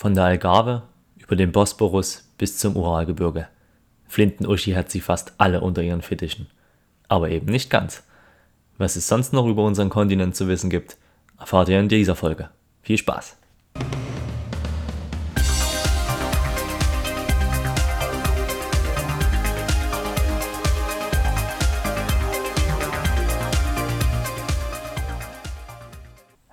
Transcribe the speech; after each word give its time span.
Von 0.00 0.14
der 0.14 0.24
Algarve 0.24 0.84
über 1.18 1.36
den 1.36 1.52
Bosporus 1.52 2.24
bis 2.38 2.56
zum 2.56 2.74
Uralgebirge. 2.74 3.48
Flinten-Uschi 4.08 4.72
hat 4.72 4.90
sie 4.90 5.02
fast 5.02 5.34
alle 5.36 5.60
unter 5.60 5.82
ihren 5.82 6.00
Fittichen. 6.00 6.46
Aber 7.08 7.28
eben 7.28 7.52
nicht 7.52 7.68
ganz. 7.68 8.02
Was 8.78 8.96
es 8.96 9.06
sonst 9.06 9.34
noch 9.34 9.44
über 9.46 9.62
unseren 9.62 9.90
Kontinent 9.90 10.34
zu 10.34 10.48
wissen 10.48 10.70
gibt, 10.70 10.96
erfahrt 11.38 11.68
ihr 11.68 11.78
in 11.78 11.90
dieser 11.90 12.16
Folge. 12.16 12.48
Viel 12.80 12.96
Spaß! 12.96 13.36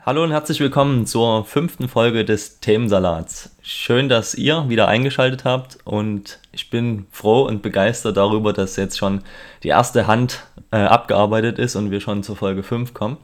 Hallo 0.08 0.24
und 0.24 0.32
herzlich 0.32 0.62
willkommen 0.62 1.05
zur 1.05 1.44
fünften 1.44 1.89
Folge 1.89 2.24
des 2.24 2.62
Themensalats. 2.62 3.54
Schön, 3.62 4.07
dass 4.07 4.36
ihr 4.36 4.70
wieder 4.70 4.88
eingeschaltet 4.88 5.43
habt 5.43 5.80
und 5.83 6.39
ich 6.54 6.70
bin 6.70 7.07
froh 7.11 7.42
und 7.42 7.61
begeistert 7.61 8.16
darüber, 8.16 8.54
dass 8.54 8.78
jetzt 8.78 8.97
schon 8.97 9.21
die 9.64 9.68
erste 9.68 10.07
Hand 10.07 10.47
äh, 10.71 10.78
abgearbeitet 10.78 11.60
ist 11.60 11.75
und 11.75 11.92
wir 11.92 12.00
schon 12.00 12.24
zur 12.24 12.38
Folge 12.38 12.64
5 12.64 12.93
kommen. 12.93 13.18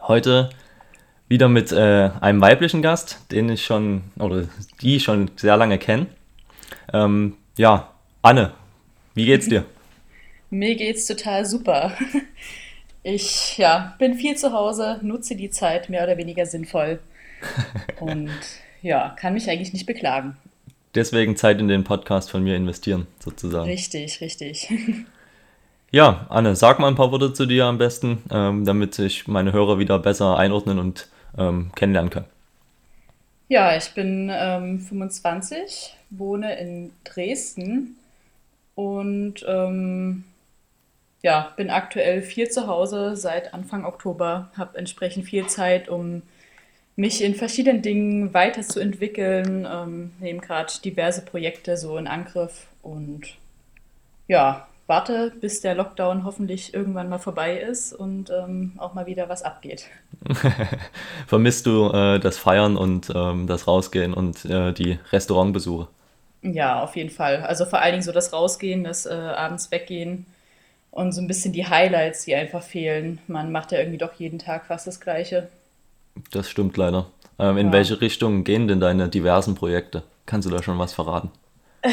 Heute 0.00 0.48
wieder 1.28 1.50
mit 1.50 1.70
äh, 1.70 2.08
einem 2.18 2.40
weiblichen 2.40 2.80
Gast, 2.80 3.30
den 3.30 3.50
ich 3.50 3.66
schon 3.66 4.04
oder 4.18 4.48
die 4.80 5.00
schon 5.00 5.32
sehr 5.36 5.58
lange 5.58 5.76
kenne. 5.76 6.06
Ähm, 6.94 7.36
ja, 7.58 7.90
Anne, 8.22 8.54
wie 9.12 9.26
geht's 9.26 9.50
dir? 9.50 9.66
Mir 10.48 10.76
geht's 10.76 11.06
total 11.06 11.44
super. 11.44 11.92
Ich 13.04 13.58
ja, 13.58 13.94
bin 13.98 14.14
viel 14.14 14.34
zu 14.34 14.52
Hause, 14.52 14.98
nutze 15.02 15.36
die 15.36 15.50
Zeit 15.50 15.90
mehr 15.90 16.04
oder 16.04 16.16
weniger 16.16 16.46
sinnvoll 16.46 17.00
und 18.00 18.30
ja, 18.80 19.14
kann 19.20 19.34
mich 19.34 19.48
eigentlich 19.48 19.74
nicht 19.74 19.84
beklagen. 19.84 20.38
Deswegen 20.94 21.36
Zeit 21.36 21.60
in 21.60 21.68
den 21.68 21.84
Podcast 21.84 22.30
von 22.30 22.42
mir 22.42 22.56
investieren, 22.56 23.06
sozusagen. 23.20 23.68
Richtig, 23.68 24.20
richtig. 24.20 24.72
Ja, 25.90 26.26
Anne, 26.28 26.56
sag 26.56 26.80
mal 26.80 26.88
ein 26.88 26.96
paar 26.96 27.12
Worte 27.12 27.32
zu 27.32 27.46
dir 27.46 27.66
am 27.66 27.78
besten, 27.78 28.24
ähm, 28.32 28.64
damit 28.64 28.96
sich 28.96 29.28
meine 29.28 29.52
Hörer 29.52 29.78
wieder 29.78 29.96
besser 30.00 30.36
einordnen 30.36 30.80
und 30.80 31.06
ähm, 31.38 31.70
kennenlernen 31.76 32.10
können. 32.10 32.26
Ja, 33.46 33.76
ich 33.76 33.94
bin 33.94 34.28
ähm, 34.34 34.80
25, 34.80 35.94
wohne 36.10 36.58
in 36.58 36.90
Dresden 37.04 37.96
und 38.74 39.46
ähm, 39.46 40.24
ja, 41.24 41.54
bin 41.56 41.70
aktuell 41.70 42.20
viel 42.20 42.50
zu 42.50 42.66
Hause 42.66 43.16
seit 43.16 43.54
Anfang 43.54 43.86
Oktober, 43.86 44.50
habe 44.58 44.76
entsprechend 44.76 45.24
viel 45.24 45.46
Zeit, 45.46 45.88
um 45.88 46.20
mich 46.96 47.24
in 47.24 47.34
verschiedenen 47.34 47.80
Dingen 47.80 48.34
weiterzuentwickeln, 48.34 49.66
ähm, 49.68 50.12
nehme 50.20 50.40
gerade 50.40 50.70
diverse 50.84 51.24
Projekte 51.24 51.78
so 51.78 51.96
in 51.96 52.08
Angriff 52.08 52.66
und 52.82 53.22
ja, 54.28 54.68
warte, 54.86 55.32
bis 55.40 55.62
der 55.62 55.74
Lockdown 55.74 56.26
hoffentlich 56.26 56.74
irgendwann 56.74 57.08
mal 57.08 57.18
vorbei 57.18 57.56
ist 57.56 57.94
und 57.94 58.28
ähm, 58.28 58.74
auch 58.76 58.92
mal 58.92 59.06
wieder 59.06 59.26
was 59.30 59.42
abgeht. 59.42 59.86
Vermisst 61.26 61.64
du 61.64 61.90
äh, 61.90 62.20
das 62.20 62.36
Feiern 62.36 62.76
und 62.76 63.10
ähm, 63.14 63.46
das 63.46 63.66
Rausgehen 63.66 64.12
und 64.12 64.44
äh, 64.44 64.74
die 64.74 64.98
Restaurantbesuche? 65.10 65.88
Ja, 66.42 66.82
auf 66.82 66.96
jeden 66.96 67.08
Fall. 67.08 67.44
Also 67.44 67.64
vor 67.64 67.80
allen 67.80 67.92
Dingen 67.92 68.02
so 68.02 68.12
das 68.12 68.34
Rausgehen, 68.34 68.84
das 68.84 69.06
äh, 69.06 69.14
abends 69.14 69.70
weggehen 69.70 70.26
und 70.94 71.10
so 71.10 71.20
ein 71.20 71.26
bisschen 71.26 71.52
die 71.52 71.66
Highlights, 71.66 72.24
die 72.24 72.36
einfach 72.36 72.62
fehlen. 72.62 73.18
Man 73.26 73.50
macht 73.50 73.72
ja 73.72 73.78
irgendwie 73.78 73.98
doch 73.98 74.14
jeden 74.14 74.38
Tag 74.38 74.66
fast 74.66 74.86
das 74.86 75.00
Gleiche. 75.00 75.48
Das 76.30 76.48
stimmt 76.48 76.76
leider. 76.76 77.06
Ähm, 77.38 77.58
in 77.58 77.66
ja. 77.66 77.72
welche 77.72 78.00
Richtung 78.00 78.44
gehen 78.44 78.68
denn 78.68 78.78
deine 78.78 79.08
diversen 79.08 79.56
Projekte? 79.56 80.04
Kannst 80.24 80.46
du 80.46 80.52
da 80.52 80.62
schon 80.62 80.78
was 80.78 80.92
verraten? 80.92 81.32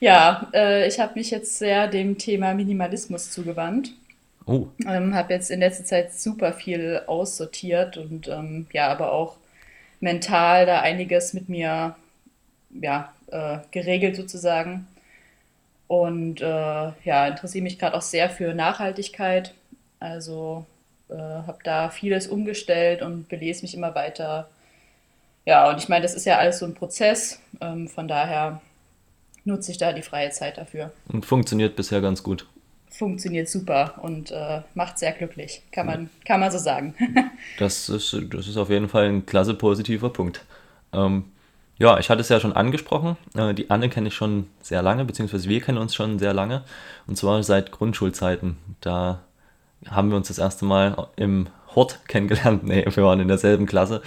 ja, 0.00 0.48
äh, 0.54 0.86
ich 0.86 1.00
habe 1.00 1.14
mich 1.16 1.32
jetzt 1.32 1.58
sehr 1.58 1.88
dem 1.88 2.16
Thema 2.18 2.54
Minimalismus 2.54 3.32
zugewandt. 3.32 3.90
Oh. 4.46 4.68
Ähm, 4.86 5.16
habe 5.16 5.34
jetzt 5.34 5.50
in 5.50 5.58
letzter 5.58 5.84
Zeit 5.84 6.14
super 6.14 6.52
viel 6.52 7.02
aussortiert 7.08 7.96
und 7.96 8.28
ähm, 8.28 8.68
ja, 8.72 8.86
aber 8.86 9.10
auch 9.10 9.38
mental 9.98 10.66
da 10.66 10.82
einiges 10.82 11.34
mit 11.34 11.48
mir 11.48 11.96
ja, 12.70 13.12
äh, 13.26 13.58
geregelt 13.72 14.14
sozusagen. 14.14 14.86
Und 15.88 16.40
äh, 16.40 16.44
ja, 16.44 17.26
interessiere 17.28 17.62
mich 17.62 17.78
gerade 17.78 17.96
auch 17.96 18.02
sehr 18.02 18.28
für 18.28 18.54
Nachhaltigkeit. 18.54 19.54
Also 20.00 20.66
äh, 21.08 21.14
habe 21.14 21.58
da 21.62 21.90
vieles 21.90 22.26
umgestellt 22.26 23.02
und 23.02 23.28
belese 23.28 23.62
mich 23.62 23.74
immer 23.74 23.94
weiter. 23.94 24.48
Ja, 25.44 25.70
und 25.70 25.78
ich 25.78 25.88
meine, 25.88 26.02
das 26.02 26.14
ist 26.14 26.26
ja 26.26 26.38
alles 26.38 26.58
so 26.58 26.66
ein 26.66 26.74
Prozess. 26.74 27.40
Ähm, 27.60 27.88
von 27.88 28.08
daher 28.08 28.60
nutze 29.44 29.70
ich 29.70 29.78
da 29.78 29.92
die 29.92 30.02
freie 30.02 30.30
Zeit 30.30 30.58
dafür. 30.58 30.92
Und 31.08 31.24
funktioniert 31.24 31.76
bisher 31.76 32.00
ganz 32.00 32.22
gut. 32.22 32.46
Funktioniert 32.90 33.48
super 33.48 33.94
und 34.02 34.30
äh, 34.32 34.62
macht 34.74 34.98
sehr 34.98 35.12
glücklich, 35.12 35.62
kann 35.70 35.86
man, 35.86 36.10
kann 36.24 36.40
man 36.40 36.50
so 36.50 36.58
sagen. 36.58 36.94
das, 37.58 37.88
ist, 37.88 38.16
das 38.30 38.48
ist 38.48 38.56
auf 38.56 38.70
jeden 38.70 38.88
Fall 38.88 39.06
ein 39.08 39.26
klasse 39.26 39.54
positiver 39.54 40.10
Punkt. 40.10 40.44
Ähm, 40.92 41.24
ja, 41.78 41.98
ich 41.98 42.08
hatte 42.08 42.20
es 42.20 42.28
ja 42.28 42.40
schon 42.40 42.54
angesprochen. 42.54 43.16
Äh, 43.34 43.54
die 43.54 43.70
Anne 43.70 43.88
kenne 43.88 44.08
ich 44.08 44.14
schon 44.14 44.46
sehr 44.62 44.82
lange, 44.82 45.04
beziehungsweise 45.04 45.48
wir 45.48 45.60
kennen 45.60 45.78
uns 45.78 45.94
schon 45.94 46.18
sehr 46.18 46.32
lange. 46.32 46.62
Und 47.06 47.16
zwar 47.16 47.42
seit 47.42 47.70
Grundschulzeiten. 47.70 48.56
Da 48.80 49.20
haben 49.88 50.10
wir 50.10 50.16
uns 50.16 50.28
das 50.28 50.38
erste 50.38 50.64
Mal 50.64 51.08
im 51.16 51.48
Hort 51.74 52.00
kennengelernt. 52.08 52.62
Nee, 52.66 52.86
wir 52.88 53.04
waren 53.04 53.20
in 53.20 53.28
derselben 53.28 53.66
Klasse. 53.66 54.02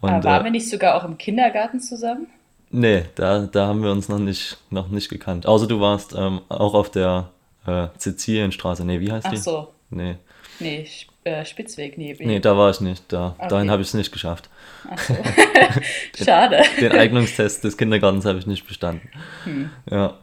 Und, 0.00 0.10
Aber 0.10 0.24
waren 0.24 0.42
äh, 0.42 0.44
wir 0.44 0.50
nicht 0.50 0.68
sogar 0.68 0.96
auch 0.96 1.04
im 1.04 1.16
Kindergarten 1.16 1.80
zusammen? 1.80 2.26
Nee, 2.70 3.04
da, 3.14 3.46
da 3.46 3.68
haben 3.68 3.82
wir 3.82 3.90
uns 3.90 4.08
noch 4.08 4.18
nicht, 4.18 4.58
noch 4.70 4.88
nicht 4.88 5.08
gekannt. 5.08 5.46
Außer 5.46 5.66
du 5.66 5.80
warst 5.80 6.14
ähm, 6.16 6.40
auch 6.48 6.74
auf 6.74 6.90
der 6.90 7.30
äh, 7.66 7.86
Sizilienstraße. 7.96 8.84
Nee, 8.84 9.00
wie 9.00 9.12
heißt 9.12 9.26
die? 9.30 9.36
Ach 9.36 9.42
so. 9.42 9.68
Nee. 9.90 10.16
Nee, 10.60 10.86
äh, 11.24 11.44
Spitzweg, 11.44 11.96
nee. 11.96 12.14
Nee, 12.18 12.40
da 12.40 12.56
war 12.56 12.70
ich 12.70 12.80
nicht. 12.80 13.04
Da, 13.08 13.34
okay. 13.38 13.48
Dahin 13.48 13.70
habe 13.70 13.80
ich 13.80 13.88
es 13.88 13.94
nicht 13.94 14.12
geschafft. 14.12 14.50
So. 15.08 15.16
Schade. 16.24 16.62
Den, 16.78 16.90
den, 16.90 16.98
Eignungstest 16.98 17.64
des 17.64 17.78
Kindergartens 17.78 18.26
habe 18.26 18.38
ich 18.38 18.46
nicht 18.46 18.66
bestanden. 18.66 19.08
Hm. 19.44 19.70
Ja. 19.90 20.18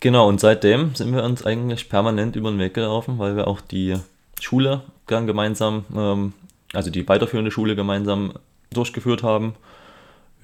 Genau, 0.00 0.28
und 0.28 0.40
seitdem 0.40 0.96
sind 0.96 1.14
wir 1.14 1.22
uns 1.22 1.46
eigentlich 1.46 1.88
permanent 1.88 2.34
über 2.34 2.50
den 2.50 2.58
Weg 2.58 2.74
gelaufen, 2.74 3.20
weil 3.20 3.36
wir 3.36 3.46
auch 3.46 3.60
die 3.60 3.96
Schule 4.40 4.82
dann 5.06 5.28
gemeinsam, 5.28 5.84
ähm, 5.94 6.32
also 6.72 6.90
die 6.90 7.08
weiterführende 7.08 7.52
Schule 7.52 7.76
gemeinsam 7.76 8.32
durchgeführt 8.70 9.22
haben. 9.22 9.54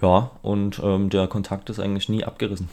Ja, 0.01 0.31
und 0.43 0.81
ähm, 0.85 1.11
der 1.11 1.27
Kontakt 1.27 1.71
ist 1.71 1.81
eigentlich 1.81 2.09
nie 2.09 2.23
abgerissen. 2.23 2.69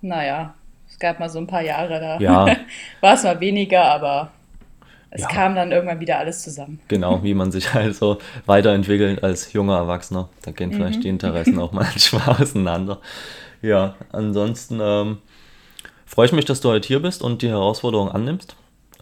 Naja, 0.00 0.54
es 0.88 0.98
gab 0.98 1.20
mal 1.20 1.28
so 1.28 1.38
ein 1.38 1.46
paar 1.46 1.62
Jahre 1.62 2.00
da. 2.00 2.18
Ja. 2.18 2.56
War 3.00 3.14
es 3.14 3.22
mal 3.22 3.38
weniger, 3.38 3.84
aber 3.84 4.32
es 5.10 5.22
ja. 5.22 5.28
kam 5.28 5.54
dann 5.54 5.72
irgendwann 5.72 6.00
wieder 6.00 6.18
alles 6.18 6.42
zusammen. 6.42 6.80
Genau, 6.88 7.22
wie 7.22 7.34
man 7.34 7.50
sich 7.50 7.74
also 7.74 8.18
weiterentwickelt 8.46 9.22
als 9.24 9.52
junger 9.52 9.76
Erwachsener. 9.76 10.28
Da 10.42 10.52
gehen 10.52 10.72
vielleicht 10.72 10.98
mhm. 10.98 11.02
die 11.02 11.08
Interessen 11.08 11.58
auch 11.58 11.72
manchmal 11.72 12.40
auseinander. 12.40 13.00
Ja, 13.62 13.96
ansonsten 14.12 14.80
ähm, 14.80 15.18
freue 16.06 16.26
ich 16.26 16.32
mich, 16.32 16.44
dass 16.44 16.60
du 16.60 16.70
heute 16.70 16.86
hier 16.86 17.00
bist 17.00 17.22
und 17.22 17.42
die 17.42 17.48
Herausforderung 17.48 18.10
annimmst. 18.10 18.56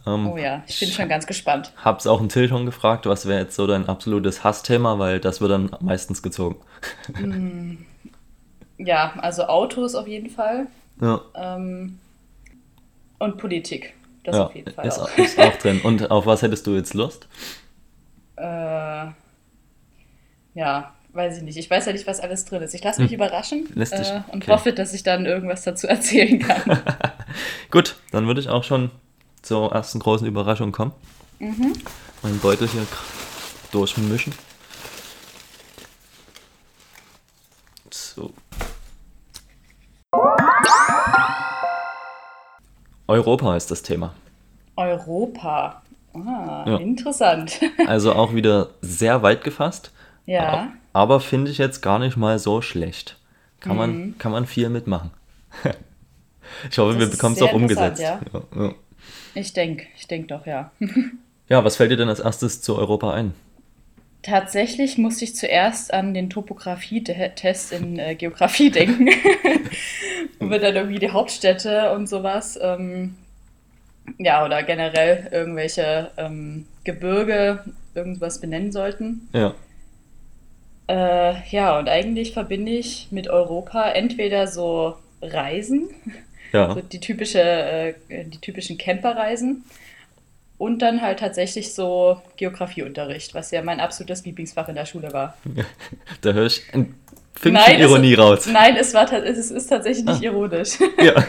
Ähm, 0.07 0.29
oh 0.29 0.39
ja, 0.39 0.63
ich 0.67 0.81
bin 0.81 0.89
schon 0.89 1.09
ganz 1.09 1.27
gespannt. 1.27 1.73
Hab's 1.77 2.07
auch 2.07 2.21
einen 2.21 2.31
Till 2.31 2.49
schon 2.49 2.65
gefragt, 2.65 3.07
was 3.07 3.27
wäre 3.27 3.41
jetzt 3.41 3.55
so 3.55 3.67
dein 3.67 3.89
absolutes 3.89 4.43
Hassthema, 4.45 4.99
weil 4.99 5.21
das 5.21 5.41
wird 5.41 5.51
dann 5.51 5.71
meistens 5.81 6.23
gezogen. 6.23 6.57
Mm, 7.21 7.77
ja, 8.79 9.13
also 9.19 9.45
Autos 9.45 9.95
auf 9.95 10.09
jeden 10.09 10.31
Fall. 10.31 10.67
Ja. 11.01 11.21
Ähm, 11.35 11.99
und 13.19 13.37
Politik. 13.37 13.95
Das 14.25 14.37
ja, 14.37 14.47
auf 14.47 14.55
jeden 14.55 14.73
Fall. 14.73 14.87
Ist 14.87 14.99
auch. 14.99 15.19
ist 15.19 15.39
auch 15.39 15.57
drin. 15.57 15.81
Und 15.85 16.11
auf 16.11 16.27
was 16.27 16.43
hättest 16.43 16.67
du 16.67 16.75
jetzt 16.75 16.95
Lust? 16.95 17.29
Äh, 18.37 19.07
ja, 20.55 20.95
weiß 21.13 21.39
ich 21.39 21.43
nicht. 21.43 21.57
Ich 21.57 21.71
weiß 21.71 21.87
ja 21.87 21.93
nicht, 21.93 22.07
was 22.07 22.21
alles 22.21 22.45
drin 22.45 22.63
ist. 22.63 22.75
Ich 22.75 22.85
lasse 22.85 23.01
mich 23.03 23.11
hm. 23.11 23.17
überraschen 23.17 23.67
äh, 23.77 24.23
und 24.33 24.43
okay. 24.43 24.53
hoffe, 24.53 24.73
dass 24.73 24.93
ich 24.95 25.03
dann 25.03 25.27
irgendwas 25.27 25.63
dazu 25.63 25.87
erzählen 25.87 26.39
kann. 26.39 26.83
Gut, 27.71 27.97
dann 28.11 28.27
würde 28.27 28.41
ich 28.41 28.49
auch 28.49 28.65
schon 28.65 28.91
zur 29.43 29.73
ersten 29.73 29.99
großen 29.99 30.27
Überraschung 30.27 30.73
kommen. 30.73 30.93
Mhm. 31.39 31.73
Meinen 32.23 32.39
Beutel 32.41 32.69
hier 32.69 32.87
durchmischen. 33.73 34.33
Europa 43.09 43.57
ist 43.57 43.71
das 43.71 43.83
Thema. 43.83 44.15
Europa. 44.77 45.83
Ah, 46.15 46.65
ja. 46.67 46.77
interessant. 46.77 47.61
Also 47.87 48.13
auch 48.13 48.35
wieder 48.35 48.71
sehr 48.83 49.23
weit 49.23 49.43
gefasst. 49.43 49.93
Ja. 50.27 50.73
Aber 50.93 51.21
finde 51.21 51.51
ich 51.51 51.59
jetzt 51.59 51.81
gar 51.81 51.99
nicht 51.99 52.17
mal 52.17 52.39
so 52.39 52.61
schlecht. 52.61 53.17
Kann, 53.61 53.73
mhm. 53.73 53.79
man, 53.79 54.19
kann 54.19 54.33
man 54.33 54.47
viel 54.47 54.69
mitmachen. 54.69 55.11
ich 56.71 56.79
hoffe, 56.79 56.93
das 56.93 57.01
wir 57.01 57.07
bekommen 57.11 57.35
es 57.35 57.43
auch 57.43 57.53
umgesetzt. 57.53 58.03
Ja, 58.03 58.21
ja. 58.55 58.75
Ich 59.35 59.53
denke, 59.53 59.87
ich 59.97 60.07
denke 60.07 60.29
doch, 60.29 60.47
ja. 60.47 60.71
ja, 61.49 61.65
was 61.65 61.77
fällt 61.77 61.91
dir 61.91 61.97
denn 61.97 62.09
als 62.09 62.21
erstes 62.21 62.61
zu 62.61 62.77
Europa 62.77 63.13
ein? 63.13 63.33
Tatsächlich 64.23 64.99
musste 64.99 65.25
ich 65.25 65.37
zuerst 65.37 65.95
an 65.95 66.13
den 66.13 66.29
Topografietest 66.29 67.73
in 67.73 67.99
äh, 67.99 68.15
Geografie 68.15 68.71
denken, 68.73 69.09
wo 70.41 70.51
wir 70.51 70.59
dann 70.59 70.77
irgendwie 70.77 70.99
die 70.99 71.11
Hauptstädte 71.11 71.93
und 71.93 72.09
sowas, 72.09 72.59
ähm, 72.61 73.17
ja, 74.19 74.45
oder 74.45 74.63
generell 74.63 75.29
irgendwelche 75.31 76.11
ähm, 76.17 76.67
Gebirge, 76.85 77.65
irgendwas 77.95 78.41
benennen 78.41 78.73
sollten. 78.73 79.29
Ja. 79.33 79.55
Äh, 80.89 81.35
ja, 81.51 81.79
und 81.79 81.89
eigentlich 81.89 82.33
verbinde 82.33 82.73
ich 82.73 83.09
mit 83.11 83.29
Europa 83.29 83.91
entweder 83.91 84.47
so 84.47 84.97
Reisen, 85.21 85.91
ja. 86.53 86.73
so 86.75 86.81
die, 86.81 87.01
typische, 87.01 87.43
äh, 87.43 87.95
die 88.09 88.41
typischen 88.41 88.79
Camperreisen, 88.79 89.65
und 90.59 90.83
dann 90.83 91.01
halt 91.01 91.21
tatsächlich 91.21 91.73
so 91.73 92.21
Geografieunterricht, 92.37 93.35
was 93.35 93.51
ja 93.53 93.63
mein 93.63 93.81
absolutes 93.81 94.25
Lieblingsfach 94.25 94.69
in 94.69 94.75
der 94.75 94.87
Schule 94.87 95.13
war. 95.13 95.37
Da 96.21 96.33
höre 96.33 96.47
ich 96.47 96.63
ein 96.73 96.95
Fünkchen 97.33 97.79
Ironie 97.79 98.15
es, 98.15 98.19
raus. 98.19 98.47
Nein, 98.53 98.77
es, 98.77 98.93
war, 98.95 99.13
es 99.13 99.51
ist 99.53 99.69
tatsächlich 99.69 100.05
nicht 100.05 100.21
ah. 100.23 100.25
ironisch. 100.25 100.79
Ja. 101.03 101.15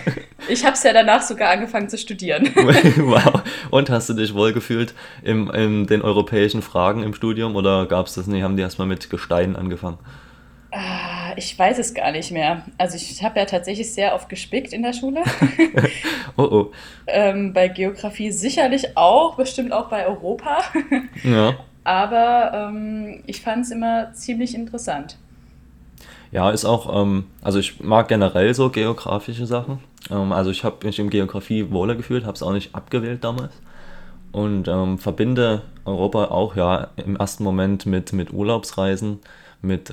Ich 0.48 0.66
habe 0.66 0.74
es 0.74 0.82
ja 0.82 0.94
danach 0.94 1.22
sogar 1.22 1.52
angefangen 1.52 1.90
zu 1.90 1.98
studieren. 1.98 2.50
wow. 2.56 3.44
Und 3.70 3.92
hast 3.92 4.10
du 4.10 4.14
dich 4.14 4.34
wohl 4.34 4.52
gefühlt 4.52 4.96
in, 5.22 5.48
in 5.50 5.86
den 5.86 6.02
europäischen 6.02 6.64
Fragen 6.64 7.04
im 7.04 7.14
Studium 7.14 7.56
oder 7.56 7.86
gab 7.86 8.08
es 8.08 8.16
das 8.16 8.26
nicht? 8.26 8.42
Haben 8.42 8.56
die 8.56 8.64
erstmal 8.64 8.88
mit 8.88 9.12
Gestein 9.12 9.56
angefangen? 9.56 10.00
Ah, 10.72 11.09
ich 11.36 11.58
weiß 11.58 11.80
es 11.80 11.94
gar 11.94 12.12
nicht 12.12 12.32
mehr. 12.32 12.64
Also 12.78 12.96
ich 12.96 13.24
habe 13.24 13.40
ja 13.40 13.46
tatsächlich 13.46 13.94
sehr 13.94 14.16
oft 14.16 14.30
gespickt 14.30 14.74
in 14.74 14.84
der 14.84 14.94
Schule. 14.94 15.22
oh 16.38 16.44
oh. 16.44 16.72
Ähm, 17.08 17.54
bei 17.54 17.68
Geografie 17.68 18.32
sicherlich 18.32 18.98
auch, 18.98 19.36
bestimmt 19.36 19.72
auch 19.72 19.90
bei 19.90 20.06
Europa. 20.08 20.60
ja. 21.24 21.56
Aber 21.84 22.52
ähm, 22.54 23.24
ich 23.26 23.42
fand 23.42 23.66
es 23.66 23.72
immer 23.72 24.14
ziemlich 24.14 24.54
interessant. 24.56 25.18
Ja, 26.32 26.52
ist 26.52 26.66
auch, 26.66 27.02
ähm, 27.02 27.26
also 27.42 27.60
ich 27.60 27.80
mag 27.80 28.08
generell 28.08 28.54
so 28.54 28.70
geografische 28.70 29.46
Sachen. 29.46 29.80
Ähm, 30.12 30.32
also 30.32 30.52
ich 30.52 30.64
habe 30.64 30.86
mich 30.86 31.00
in 31.00 31.10
Geografie 31.10 31.72
wohler 31.72 31.96
gefühlt, 31.96 32.26
habe 32.26 32.36
es 32.36 32.44
auch 32.44 32.54
nicht 32.54 32.76
abgewählt 32.76 33.24
damals. 33.24 33.54
Und 34.32 34.68
ähm, 34.68 35.00
verbinde 35.00 35.64
Europa 35.86 36.26
auch 36.26 36.56
ja 36.56 36.90
im 36.98 37.16
ersten 37.16 37.44
Moment 37.44 37.88
mit, 37.88 38.14
mit 38.14 38.32
Urlaubsreisen, 38.32 39.20
mit 39.62 39.92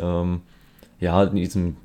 ja, 1.00 1.26
diesem, 1.26 1.76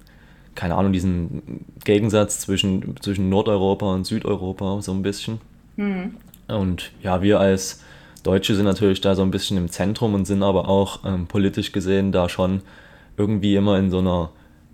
keine 0.55 0.75
Ahnung, 0.75 0.93
diesen 0.93 1.65
Gegensatz 1.83 2.39
zwischen, 2.39 2.95
zwischen 3.01 3.29
Nordeuropa 3.29 3.93
und 3.93 4.05
Südeuropa 4.05 4.81
so 4.81 4.91
ein 4.91 5.01
bisschen. 5.01 5.39
Mhm. 5.75 6.15
Und 6.47 6.91
ja, 7.01 7.21
wir 7.21 7.39
als 7.39 7.83
Deutsche 8.23 8.55
sind 8.55 8.65
natürlich 8.65 9.01
da 9.01 9.15
so 9.15 9.23
ein 9.23 9.31
bisschen 9.31 9.57
im 9.57 9.69
Zentrum 9.69 10.13
und 10.13 10.25
sind 10.25 10.43
aber 10.43 10.67
auch 10.67 10.99
ähm, 11.05 11.27
politisch 11.27 11.71
gesehen 11.71 12.11
da 12.11 12.29
schon 12.29 12.61
irgendwie 13.17 13.55
immer 13.55 13.77
in 13.77 13.89
so 13.89 13.99
einer 13.99 14.29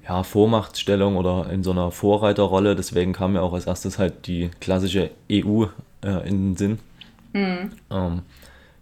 ja, 0.07 0.23
Vormachtstellung 0.23 1.15
oder 1.17 1.49
in 1.49 1.63
so 1.63 1.71
einer 1.71 1.91
Vorreiterrolle. 1.91 2.75
Deswegen 2.75 3.13
kam 3.13 3.33
mir 3.33 3.41
auch 3.41 3.53
als 3.53 3.67
erstes 3.67 3.99
halt 3.99 4.27
die 4.27 4.49
klassische 4.59 5.11
EU 5.31 5.65
äh, 6.03 6.27
in 6.27 6.49
den 6.49 6.57
Sinn. 6.57 6.79
Mhm. 7.33 7.71
Ähm, 7.89 8.21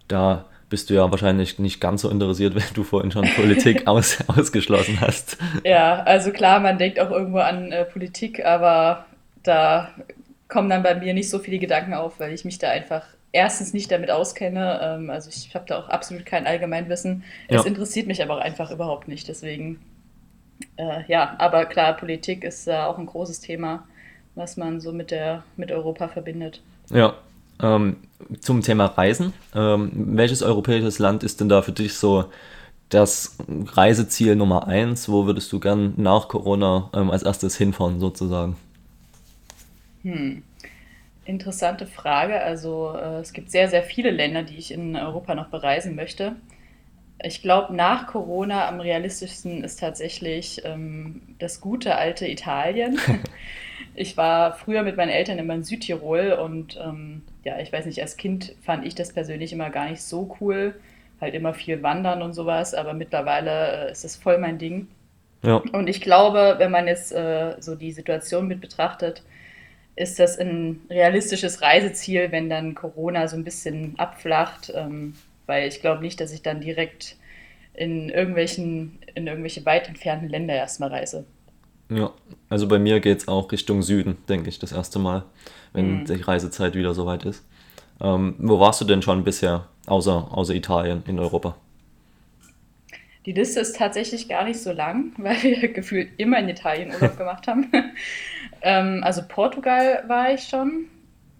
da 0.08 0.46
bist 0.68 0.90
du 0.90 0.94
ja 0.94 1.10
wahrscheinlich 1.10 1.58
nicht 1.58 1.80
ganz 1.80 2.02
so 2.02 2.10
interessiert, 2.10 2.54
wenn 2.56 2.74
du 2.74 2.82
vorhin 2.82 3.10
schon 3.10 3.28
Politik 3.34 3.86
aus, 3.86 4.18
ausgeschlossen 4.28 5.00
hast. 5.00 5.38
Ja, 5.64 6.02
also 6.02 6.30
klar, 6.30 6.60
man 6.60 6.78
denkt 6.78 7.00
auch 7.00 7.10
irgendwo 7.10 7.38
an 7.38 7.72
äh, 7.72 7.84
Politik, 7.84 8.44
aber 8.44 9.06
da 9.42 9.90
kommen 10.48 10.70
dann 10.70 10.82
bei 10.82 10.94
mir 10.94 11.14
nicht 11.14 11.30
so 11.30 11.38
viele 11.38 11.58
Gedanken 11.58 11.94
auf, 11.94 12.20
weil 12.20 12.32
ich 12.32 12.44
mich 12.44 12.58
da 12.58 12.70
einfach 12.70 13.02
erstens 13.32 13.72
nicht 13.72 13.90
damit 13.90 14.10
auskenne. 14.10 14.80
Ähm, 14.82 15.10
also 15.10 15.30
ich 15.30 15.54
habe 15.54 15.64
da 15.66 15.78
auch 15.78 15.88
absolut 15.88 16.26
kein 16.26 16.46
Allgemeinwissen. 16.46 17.24
Es 17.48 17.62
ja. 17.62 17.68
interessiert 17.68 18.06
mich 18.06 18.22
aber 18.22 18.36
auch 18.36 18.40
einfach 18.40 18.70
überhaupt 18.70 19.08
nicht. 19.08 19.28
Deswegen, 19.28 19.80
äh, 20.76 21.02
ja, 21.08 21.34
aber 21.38 21.66
klar, 21.66 21.96
Politik 21.96 22.44
ist 22.44 22.66
äh, 22.66 22.74
auch 22.74 22.98
ein 22.98 23.06
großes 23.06 23.40
Thema, 23.40 23.86
was 24.34 24.56
man 24.56 24.80
so 24.80 24.92
mit 24.92 25.10
der 25.10 25.42
mit 25.56 25.72
Europa 25.72 26.08
verbindet. 26.08 26.62
Ja, 26.90 27.14
ähm, 27.62 27.96
zum 28.40 28.62
Thema 28.62 28.86
Reisen. 28.86 29.32
Ähm, 29.54 29.90
welches 29.94 30.42
europäisches 30.42 30.98
Land 30.98 31.22
ist 31.22 31.40
denn 31.40 31.48
da 31.48 31.62
für 31.62 31.72
dich 31.72 31.94
so 31.94 32.26
das 32.88 33.36
Reiseziel 33.48 34.36
Nummer 34.36 34.66
eins? 34.66 35.08
Wo 35.08 35.26
würdest 35.26 35.52
du 35.52 35.60
gern 35.60 35.94
nach 35.96 36.28
Corona 36.28 36.90
ähm, 36.94 37.10
als 37.10 37.22
erstes 37.22 37.56
hinfahren, 37.56 38.00
sozusagen? 38.00 38.56
Hm. 40.02 40.42
Interessante 41.24 41.86
Frage. 41.86 42.40
Also 42.40 42.94
äh, 42.96 43.18
es 43.18 43.32
gibt 43.32 43.50
sehr, 43.50 43.68
sehr 43.68 43.82
viele 43.82 44.10
Länder, 44.10 44.44
die 44.44 44.56
ich 44.56 44.72
in 44.72 44.94
Europa 44.94 45.34
noch 45.34 45.48
bereisen 45.48 45.96
möchte. 45.96 46.36
Ich 47.22 47.42
glaube, 47.42 47.74
nach 47.74 48.06
Corona 48.06 48.68
am 48.68 48.78
realistischsten 48.78 49.64
ist 49.64 49.80
tatsächlich 49.80 50.62
ähm, 50.64 51.22
das 51.38 51.60
gute 51.60 51.96
alte 51.96 52.28
Italien. 52.28 53.00
ich 53.94 54.16
war 54.16 54.54
früher 54.54 54.82
mit 54.82 54.96
meinen 54.96 55.08
Eltern 55.08 55.38
immer 55.38 55.54
in 55.54 55.64
Südtirol 55.64 56.32
und 56.32 56.78
ähm, 56.80 57.22
ja, 57.46 57.60
ich 57.60 57.72
weiß 57.72 57.86
nicht, 57.86 58.02
als 58.02 58.16
Kind 58.16 58.56
fand 58.60 58.84
ich 58.84 58.96
das 58.96 59.12
persönlich 59.12 59.52
immer 59.52 59.70
gar 59.70 59.88
nicht 59.88 60.02
so 60.02 60.36
cool. 60.40 60.74
Halt 61.20 61.32
immer 61.32 61.54
viel 61.54 61.80
wandern 61.80 62.20
und 62.20 62.32
sowas, 62.32 62.74
aber 62.74 62.92
mittlerweile 62.92 63.86
äh, 63.86 63.92
ist 63.92 64.02
das 64.02 64.16
voll 64.16 64.38
mein 64.38 64.58
Ding. 64.58 64.88
Ja. 65.44 65.62
Und 65.72 65.88
ich 65.88 66.00
glaube, 66.00 66.56
wenn 66.58 66.72
man 66.72 66.88
jetzt 66.88 67.12
äh, 67.12 67.54
so 67.60 67.76
die 67.76 67.92
Situation 67.92 68.48
mit 68.48 68.60
betrachtet, 68.60 69.22
ist 69.94 70.18
das 70.18 70.40
ein 70.40 70.80
realistisches 70.90 71.62
Reiseziel, 71.62 72.32
wenn 72.32 72.50
dann 72.50 72.74
Corona 72.74 73.28
so 73.28 73.36
ein 73.36 73.44
bisschen 73.44 73.94
abflacht, 73.96 74.72
ähm, 74.74 75.14
weil 75.46 75.68
ich 75.68 75.80
glaube 75.80 76.02
nicht, 76.02 76.20
dass 76.20 76.32
ich 76.32 76.42
dann 76.42 76.60
direkt 76.60 77.16
in 77.74 78.08
irgendwelchen, 78.08 78.98
in 79.14 79.28
irgendwelche 79.28 79.64
weit 79.64 79.86
entfernten 79.86 80.28
Länder 80.28 80.54
erstmal 80.54 80.88
reise. 80.88 81.24
Ja, 81.88 82.10
also 82.48 82.66
bei 82.66 82.78
mir 82.78 83.00
geht 83.00 83.18
es 83.18 83.28
auch 83.28 83.52
Richtung 83.52 83.82
Süden, 83.82 84.16
denke 84.28 84.48
ich, 84.48 84.58
das 84.58 84.72
erste 84.72 84.98
Mal 84.98 85.24
wenn 85.76 86.00
mhm. 86.00 86.04
die 86.06 86.20
Reisezeit 86.20 86.74
wieder 86.74 86.94
soweit 86.94 87.24
ist. 87.24 87.44
Ähm, 88.00 88.34
wo 88.38 88.58
warst 88.58 88.80
du 88.80 88.84
denn 88.84 89.02
schon 89.02 89.22
bisher, 89.22 89.68
außer, 89.86 90.28
außer 90.32 90.54
Italien 90.54 91.04
in 91.06 91.18
Europa? 91.18 91.56
Die 93.26 93.32
Liste 93.32 93.60
ist 93.60 93.76
tatsächlich 93.76 94.28
gar 94.28 94.44
nicht 94.44 94.60
so 94.60 94.72
lang, 94.72 95.12
weil 95.18 95.40
wir 95.42 95.72
gefühlt 95.72 96.10
immer 96.16 96.38
in 96.38 96.48
Italien 96.48 96.92
Urlaub 96.92 97.16
gemacht 97.18 97.46
haben. 97.46 97.70
ähm, 98.62 99.02
also 99.04 99.22
Portugal 99.28 100.04
war 100.08 100.32
ich 100.32 100.42
schon, 100.42 100.86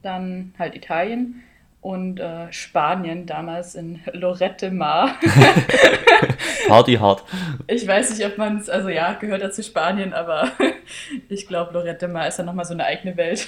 dann 0.02 0.54
halt 0.58 0.76
Italien 0.76 1.42
und 1.87 2.19
äh, 2.19 2.53
Spanien 2.53 3.27
damals 3.27 3.77
in 3.77 4.00
Lorette 4.12 4.73
Mar. 4.73 5.15
Party 6.67 6.94
hart. 6.94 7.23
Ich 7.69 7.87
weiß 7.87 8.11
nicht, 8.11 8.27
ob 8.27 8.38
man 8.38 8.56
es, 8.56 8.69
also 8.69 8.88
ja, 8.88 9.12
gehört 9.12 9.41
dazu 9.41 9.62
Spanien, 9.62 10.12
aber 10.12 10.50
ich 11.28 11.47
glaube, 11.47 11.75
Lorette 11.75 12.09
Mar 12.09 12.26
ist 12.26 12.38
ja 12.38 12.45
nochmal 12.45 12.64
so 12.64 12.75
eine 12.75 12.85
eigene 12.87 13.16
Welt. 13.16 13.47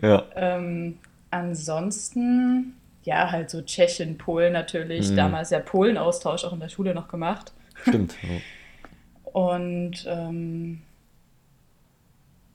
ja. 0.00 0.22
Ähm, 0.36 0.98
ansonsten, 1.32 2.76
ja, 3.02 3.32
halt 3.32 3.50
so 3.50 3.60
Tschechien, 3.60 4.18
Polen 4.18 4.52
natürlich. 4.52 5.10
Mhm. 5.10 5.16
Damals 5.16 5.50
ja 5.50 5.58
Polen-Austausch 5.58 6.44
auch 6.44 6.52
in 6.52 6.60
der 6.60 6.68
Schule 6.68 6.94
noch 6.94 7.08
gemacht. 7.08 7.52
Stimmt. 7.82 8.14
Ja. 8.22 9.32
Und 9.32 10.06
ähm, 10.06 10.82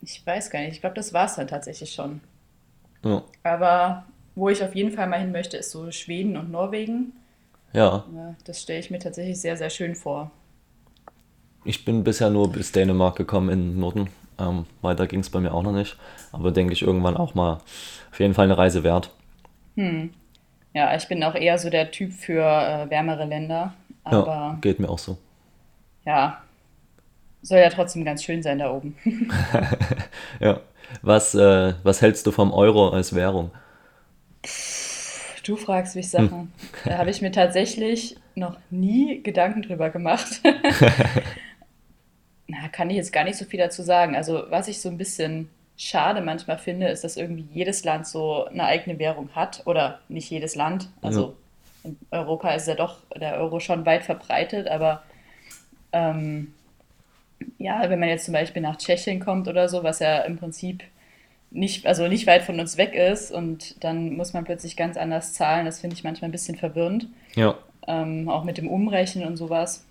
ich 0.02 0.26
weiß 0.26 0.50
gar 0.50 0.62
nicht, 0.62 0.76
ich 0.76 0.80
glaube, 0.80 0.96
das 0.96 1.14
war 1.14 1.26
es 1.26 1.36
dann 1.36 1.50
tatsächlich 1.50 1.92
schon. 1.92 2.22
Ja. 3.04 3.22
Aber 3.44 4.06
wo 4.36 4.50
ich 4.50 4.64
auf 4.64 4.76
jeden 4.76 4.92
Fall 4.92 5.08
mal 5.08 5.20
hin 5.20 5.32
möchte, 5.32 5.58
ist 5.58 5.72
so 5.72 5.92
Schweden 5.92 6.38
und 6.38 6.52
Norwegen. 6.52 7.14
Ja. 7.74 8.06
Das 8.46 8.62
stelle 8.62 8.80
ich 8.80 8.92
mir 8.92 9.00
tatsächlich 9.00 9.40
sehr, 9.40 9.58
sehr 9.58 9.70
schön 9.70 9.96
vor. 9.96 10.32
Ich 11.64 11.86
bin 11.86 12.04
bisher 12.04 12.30
nur 12.30 12.52
bis 12.52 12.72
Dänemark 12.72 13.16
gekommen 13.16 13.50
in 13.50 13.80
Norden. 13.80 14.10
Ähm, 14.40 14.66
weiter 14.82 15.08
ging 15.08 15.20
es 15.20 15.30
bei 15.30 15.40
mir 15.40 15.54
auch 15.54 15.64
noch 15.64 15.74
nicht. 15.74 15.98
Aber 16.32 16.52
denke 16.52 16.74
ich 16.74 16.82
irgendwann 16.82 17.18
auch 17.18 17.36
mal 17.36 17.60
auf 18.12 18.20
jeden 18.20 18.34
Fall 18.34 18.46
eine 18.46 18.58
Reise 18.58 18.84
wert. 18.84 19.12
Hm. 19.76 20.12
Ja, 20.74 20.96
ich 20.96 21.08
bin 21.08 21.24
auch 21.24 21.36
eher 21.36 21.58
so 21.58 21.70
der 21.70 21.92
Typ 21.92 22.14
für 22.14 22.42
äh, 22.42 22.90
wärmere 22.90 23.26
Länder. 23.26 23.74
Ja, 24.10 24.58
geht 24.62 24.80
mir 24.80 24.90
auch 24.90 24.98
so. 24.98 25.18
Ja, 26.06 26.42
soll 27.42 27.60
ja 27.60 27.70
trotzdem 27.70 28.06
ganz 28.06 28.24
schön 28.24 28.42
sein 28.42 28.60
da 28.60 28.72
oben. 28.72 28.96
ja. 30.40 30.60
Was, 31.02 31.34
äh, 31.36 31.74
was 31.84 32.02
hältst 32.02 32.28
du 32.28 32.32
vom 32.32 32.52
Euro 32.52 32.90
als 32.90 33.16
Währung? 33.16 33.52
Du 35.44 35.56
fragst 35.56 35.96
mich 35.96 36.10
Sachen. 36.10 36.32
Hm. 36.32 36.52
Da 36.86 36.98
habe 36.98 37.10
ich 37.10 37.22
mir 37.22 37.32
tatsächlich 37.32 38.18
noch 38.36 38.58
nie 38.70 39.22
Gedanken 39.24 39.62
drüber 39.62 39.90
gemacht. 39.90 40.42
Na, 42.48 42.68
kann 42.68 42.90
ich 42.90 42.98
jetzt 42.98 43.14
gar 43.14 43.24
nicht 43.24 43.38
so 43.38 43.46
viel 43.46 43.60
dazu 43.60 43.82
sagen. 43.82 44.16
Also, 44.16 44.44
was 44.50 44.68
ich 44.68 44.82
so 44.82 44.90
ein 44.90 44.98
bisschen 44.98 45.50
schade 45.78 46.22
manchmal 46.22 46.58
finde, 46.58 46.90
ist, 46.90 47.04
dass 47.04 47.18
irgendwie 47.18 47.48
jedes 47.54 47.84
Land 47.84 48.08
so 48.08 48.46
eine 48.46 48.66
eigene 48.66 49.00
Währung 49.00 49.30
hat. 49.34 49.64
Oder 49.66 50.00
nicht 50.10 50.30
jedes 50.30 50.56
Land. 50.56 50.90
Also, 51.02 51.36
ja. 51.84 51.90
in 51.90 51.98
Europa 52.12 52.52
ist 52.52 52.68
ja 52.68 52.76
doch 52.76 52.98
der 53.16 53.38
Euro 53.38 53.60
schon 53.60 53.86
weit 53.86 54.04
verbreitet, 54.04 54.68
aber 54.68 55.04
ähm, 55.92 56.54
ja, 57.58 57.90
wenn 57.90 58.00
man 58.00 58.10
jetzt 58.10 58.26
zum 58.26 58.34
Beispiel 58.34 58.62
nach 58.62 58.78
Tschechien 58.78 59.20
kommt 59.20 59.48
oder 59.48 59.70
so, 59.70 59.84
was 59.84 60.00
ja 60.00 60.20
im 60.20 60.38
Prinzip 60.38 60.84
nicht, 61.52 61.86
also 61.86 62.08
nicht 62.08 62.28
weit 62.28 62.44
von 62.44 62.60
uns 62.60 62.78
weg 62.78 62.96
ist 62.96 63.32
und 63.32 63.84
dann 63.84 64.16
muss 64.16 64.34
man 64.34 64.46
plötzlich 64.46 64.78
ganz 64.78 64.98
anders 64.98 65.34
zahlen. 65.34 65.66
Das 65.66 65.82
finde 65.82 65.96
ich 65.96 66.04
manchmal 66.04 66.30
ein 66.30 66.32
bisschen 66.32 66.58
verwirrend. 66.58 67.08
Ja. 67.36 67.56
ähm, 67.88 68.30
auch 68.30 68.44
mit 68.44 68.58
dem 68.58 68.68
Umrechnen 68.68 69.28
und 69.28 69.38
sowas. 69.38 69.86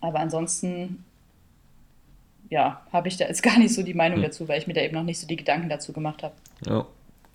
Aber 0.00 0.18
ansonsten, 0.18 1.04
ja, 2.50 2.82
habe 2.92 3.08
ich 3.08 3.16
da 3.16 3.26
jetzt 3.26 3.42
gar 3.44 3.58
nicht 3.58 3.74
so 3.74 3.82
die 3.82 3.94
Meinung 3.94 4.18
hm. 4.18 4.24
dazu, 4.24 4.48
weil 4.48 4.58
ich 4.58 4.66
mir 4.66 4.74
da 4.74 4.80
eben 4.80 4.94
noch 4.94 5.04
nicht 5.04 5.20
so 5.20 5.26
die 5.26 5.36
Gedanken 5.36 5.68
dazu 5.68 5.92
gemacht 5.92 6.22
habe. 6.22 6.34
Ja. 6.66 6.86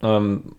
Ähm, 0.03 0.55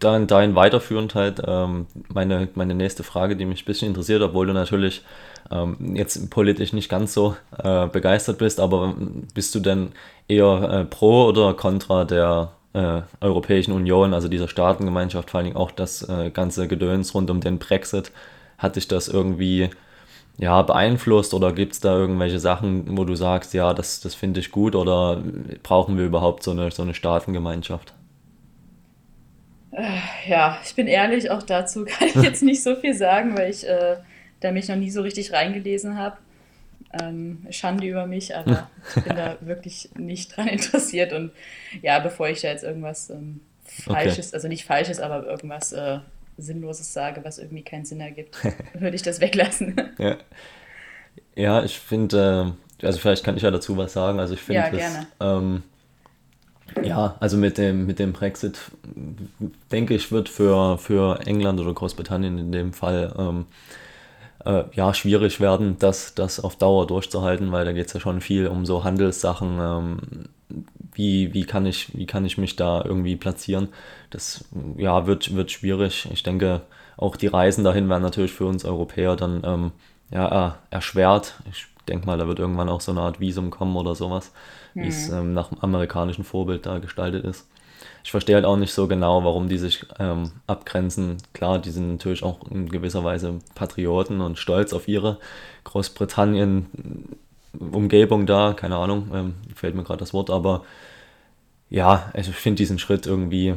dann 0.00 0.26
dahin 0.26 0.56
weiterführend 0.56 1.14
halt 1.14 1.40
ähm, 1.46 1.86
meine, 2.08 2.48
meine 2.54 2.74
nächste 2.74 3.04
Frage, 3.04 3.36
die 3.36 3.44
mich 3.44 3.62
ein 3.62 3.66
bisschen 3.66 3.88
interessiert, 3.88 4.20
obwohl 4.20 4.48
du 4.48 4.52
natürlich 4.52 5.02
ähm, 5.50 5.94
jetzt 5.94 6.30
politisch 6.30 6.72
nicht 6.72 6.88
ganz 6.88 7.12
so 7.12 7.36
äh, 7.62 7.86
begeistert 7.86 8.38
bist, 8.38 8.60
aber 8.60 8.94
bist 9.34 9.54
du 9.54 9.60
denn 9.60 9.92
eher 10.28 10.70
äh, 10.70 10.84
pro 10.84 11.26
oder 11.26 11.54
contra 11.54 12.04
der 12.04 12.52
äh, 12.72 13.02
Europäischen 13.20 13.72
Union, 13.72 14.14
also 14.14 14.28
dieser 14.28 14.48
Staatengemeinschaft, 14.48 15.30
vor 15.30 15.38
allen 15.38 15.46
Dingen 15.46 15.56
auch 15.56 15.70
das 15.70 16.08
äh, 16.08 16.30
ganze 16.30 16.68
Gedöns 16.68 17.14
rund 17.14 17.30
um 17.30 17.40
den 17.40 17.58
Brexit? 17.58 18.12
Hat 18.58 18.76
dich 18.76 18.88
das 18.88 19.08
irgendwie 19.08 19.70
ja, 20.38 20.60
beeinflusst 20.62 21.32
oder 21.32 21.52
gibt 21.52 21.72
es 21.72 21.80
da 21.80 21.96
irgendwelche 21.96 22.38
Sachen, 22.38 22.96
wo 22.96 23.04
du 23.04 23.14
sagst, 23.14 23.54
ja, 23.54 23.72
das, 23.72 24.00
das 24.00 24.14
finde 24.14 24.40
ich 24.40 24.50
gut 24.50 24.74
oder 24.74 25.22
brauchen 25.62 25.96
wir 25.96 26.04
überhaupt 26.04 26.42
so 26.42 26.50
eine, 26.50 26.70
so 26.70 26.82
eine 26.82 26.94
Staatengemeinschaft? 26.94 27.94
Äh, 29.72 29.98
ja, 30.28 30.58
ich 30.64 30.74
bin 30.74 30.86
ehrlich, 30.86 31.30
auch 31.30 31.42
dazu 31.42 31.84
kann 31.84 32.08
ich 32.08 32.16
jetzt 32.16 32.42
nicht 32.42 32.62
so 32.62 32.76
viel 32.76 32.94
sagen, 32.94 33.36
weil 33.36 33.50
ich 33.50 33.66
äh, 33.66 33.96
da 34.40 34.52
mich 34.52 34.68
noch 34.68 34.76
nie 34.76 34.90
so 34.90 35.02
richtig 35.02 35.32
reingelesen 35.32 35.96
habe. 35.96 36.18
Ähm, 37.00 37.46
Schande 37.50 37.86
über 37.86 38.06
mich, 38.06 38.36
aber 38.36 38.70
ich 38.96 39.02
bin 39.02 39.16
da 39.16 39.36
wirklich 39.40 39.90
nicht 39.96 40.36
dran 40.36 40.48
interessiert. 40.48 41.12
Und 41.12 41.32
ja, 41.82 41.98
bevor 41.98 42.28
ich 42.28 42.40
da 42.40 42.48
jetzt 42.48 42.64
irgendwas 42.64 43.10
ähm, 43.10 43.40
Falsches, 43.64 44.28
okay. 44.28 44.36
also 44.36 44.48
nicht 44.48 44.64
Falsches, 44.64 45.00
aber 45.00 45.26
irgendwas 45.26 45.72
äh, 45.72 45.98
Sinnloses 46.38 46.92
sage, 46.92 47.24
was 47.24 47.38
irgendwie 47.38 47.62
keinen 47.62 47.84
Sinn 47.84 48.00
ergibt, 48.00 48.36
würde 48.74 48.96
ich 48.96 49.02
das 49.02 49.20
weglassen. 49.20 49.76
ja. 49.98 50.16
ja, 51.34 51.64
ich 51.64 51.78
finde, 51.78 52.54
äh, 52.80 52.86
also 52.86 52.98
vielleicht 52.98 53.24
kann 53.24 53.36
ich 53.36 53.42
ja 53.42 53.50
dazu 53.50 53.76
was 53.76 53.92
sagen. 53.92 54.20
Also 54.20 54.34
ich 54.34 54.40
finde, 54.40 54.60
ja, 54.60 54.68
gerne. 54.68 55.06
Ähm, 55.20 55.62
ja, 56.82 57.16
also 57.20 57.36
mit 57.36 57.58
dem, 57.58 57.86
mit 57.86 57.98
dem 57.98 58.12
Brexit, 58.12 58.58
denke 59.72 59.94
ich, 59.94 60.12
wird 60.12 60.28
für, 60.28 60.78
für 60.78 61.20
England 61.26 61.60
oder 61.60 61.72
Großbritannien 61.72 62.38
in 62.38 62.52
dem 62.52 62.72
Fall 62.72 63.14
ähm, 63.18 63.46
äh, 64.44 64.64
ja, 64.72 64.94
schwierig 64.94 65.40
werden, 65.40 65.76
das, 65.78 66.14
das 66.14 66.40
auf 66.40 66.56
Dauer 66.56 66.86
durchzuhalten, 66.86 67.52
weil 67.52 67.64
da 67.64 67.72
geht 67.72 67.86
es 67.86 67.92
ja 67.92 68.00
schon 68.00 68.20
viel 68.20 68.48
um 68.48 68.66
so 68.66 68.84
Handelssachen. 68.84 69.58
Ähm, 69.60 69.98
wie, 70.92 71.34
wie, 71.34 71.44
kann 71.44 71.66
ich, 71.66 71.96
wie 71.96 72.06
kann 72.06 72.24
ich 72.24 72.38
mich 72.38 72.56
da 72.56 72.82
irgendwie 72.84 73.16
platzieren? 73.16 73.68
Das 74.10 74.44
ja, 74.76 75.06
wird, 75.06 75.34
wird 75.34 75.50
schwierig. 75.50 76.08
Ich 76.12 76.22
denke, 76.22 76.62
auch 76.96 77.16
die 77.16 77.26
Reisen 77.26 77.64
dahin 77.64 77.88
werden 77.88 78.02
natürlich 78.02 78.32
für 78.32 78.46
uns 78.46 78.64
Europäer 78.64 79.16
dann 79.16 79.42
ähm, 79.44 79.72
ja, 80.10 80.58
erschwert. 80.70 81.34
Ich 81.50 81.66
denke 81.88 82.06
mal, 82.06 82.16
da 82.16 82.26
wird 82.26 82.38
irgendwann 82.38 82.68
auch 82.68 82.80
so 82.80 82.92
eine 82.92 83.02
Art 83.02 83.20
Visum 83.20 83.50
kommen 83.50 83.76
oder 83.76 83.94
sowas 83.94 84.32
mhm. 84.76 84.82
wie 84.82 84.88
es 84.88 85.08
ähm, 85.08 85.32
nach 85.32 85.48
dem 85.48 85.58
amerikanischen 85.60 86.24
Vorbild 86.24 86.66
da 86.66 86.78
gestaltet 86.78 87.24
ist. 87.24 87.48
Ich 88.06 88.12
verstehe 88.12 88.36
halt 88.36 88.44
auch 88.44 88.56
nicht 88.56 88.72
so 88.72 88.86
genau, 88.86 89.24
warum 89.24 89.48
die 89.48 89.58
sich 89.58 89.84
ähm, 89.98 90.30
abgrenzen. 90.46 91.16
Klar, 91.32 91.58
die 91.58 91.72
sind 91.72 91.90
natürlich 91.90 92.22
auch 92.22 92.48
in 92.48 92.68
gewisser 92.68 93.02
Weise 93.02 93.40
Patrioten 93.56 94.20
und 94.20 94.38
stolz 94.38 94.72
auf 94.72 94.86
ihre 94.86 95.18
Großbritannien-Umgebung 95.64 98.26
da, 98.26 98.52
keine 98.52 98.76
Ahnung, 98.76 99.10
ähm, 99.12 99.34
fällt 99.56 99.74
mir 99.74 99.82
gerade 99.82 99.98
das 99.98 100.14
Wort, 100.14 100.30
aber 100.30 100.62
ja, 101.68 102.12
also 102.12 102.30
ich 102.30 102.36
finde 102.36 102.58
diesen 102.58 102.78
Schritt 102.78 103.06
irgendwie, 103.06 103.54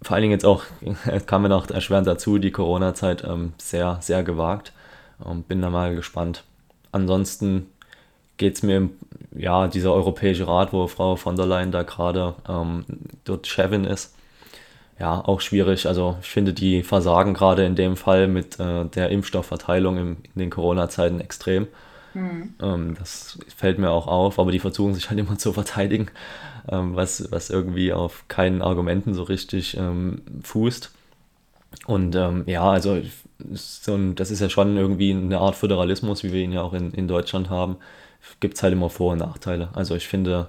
vor 0.00 0.14
allen 0.14 0.22
Dingen 0.22 0.32
jetzt 0.32 0.46
auch, 0.46 0.62
kam 1.26 1.42
mir 1.42 1.50
noch 1.50 1.68
erschwerend 1.68 2.06
dazu, 2.06 2.38
die 2.38 2.52
Corona-Zeit 2.52 3.22
ähm, 3.24 3.52
sehr, 3.58 3.98
sehr 4.00 4.24
gewagt. 4.24 4.72
und 5.18 5.46
bin 5.46 5.60
da 5.60 5.68
mal 5.68 5.94
gespannt. 5.94 6.44
Ansonsten 6.90 7.66
geht 8.38 8.54
es 8.54 8.62
mir, 8.62 8.88
ja, 9.34 9.66
dieser 9.68 9.92
Europäische 9.92 10.46
Rat, 10.46 10.72
wo 10.72 10.86
Frau 10.86 11.16
von 11.16 11.36
der 11.36 11.46
Leyen 11.46 11.72
da 11.72 11.82
gerade 11.82 12.34
ähm, 12.48 12.84
dort 13.24 13.46
Chefin 13.46 13.84
ist, 13.84 14.14
ja, 14.98 15.20
auch 15.24 15.40
schwierig. 15.40 15.86
Also 15.86 16.16
ich 16.20 16.28
finde, 16.28 16.52
die 16.52 16.82
versagen 16.82 17.34
gerade 17.34 17.64
in 17.64 17.74
dem 17.74 17.96
Fall 17.96 18.28
mit 18.28 18.60
äh, 18.60 18.84
der 18.84 19.10
Impfstoffverteilung 19.10 19.96
im, 19.98 20.16
in 20.34 20.38
den 20.38 20.50
Corona-Zeiten 20.50 21.20
extrem. 21.20 21.66
Mhm. 22.14 22.54
Ähm, 22.62 22.94
das 22.96 23.38
fällt 23.54 23.78
mir 23.78 23.90
auch 23.90 24.06
auf, 24.06 24.38
aber 24.38 24.52
die 24.52 24.60
versuchen 24.60 24.94
sich 24.94 25.10
halt 25.10 25.18
immer 25.18 25.36
zu 25.36 25.52
verteidigen, 25.52 26.10
ähm, 26.68 26.94
was, 26.94 27.30
was 27.32 27.50
irgendwie 27.50 27.92
auf 27.92 28.24
keinen 28.28 28.62
Argumenten 28.62 29.14
so 29.14 29.24
richtig 29.24 29.76
ähm, 29.76 30.22
fußt. 30.42 30.92
Und 31.86 32.14
ähm, 32.14 32.44
ja, 32.46 32.70
also 32.70 33.02
so 33.52 33.94
ein, 33.96 34.14
das 34.14 34.30
ist 34.30 34.40
ja 34.40 34.48
schon 34.48 34.76
irgendwie 34.76 35.10
eine 35.10 35.38
Art 35.38 35.56
Föderalismus, 35.56 36.22
wie 36.22 36.32
wir 36.32 36.40
ihn 36.40 36.52
ja 36.52 36.62
auch 36.62 36.72
in, 36.72 36.92
in 36.92 37.08
Deutschland 37.08 37.50
haben 37.50 37.76
gibt 38.40 38.56
es 38.56 38.62
halt 38.62 38.72
immer 38.72 38.90
Vor- 38.90 39.12
und 39.12 39.18
Nachteile. 39.18 39.68
Also 39.74 39.94
ich 39.94 40.08
finde, 40.08 40.48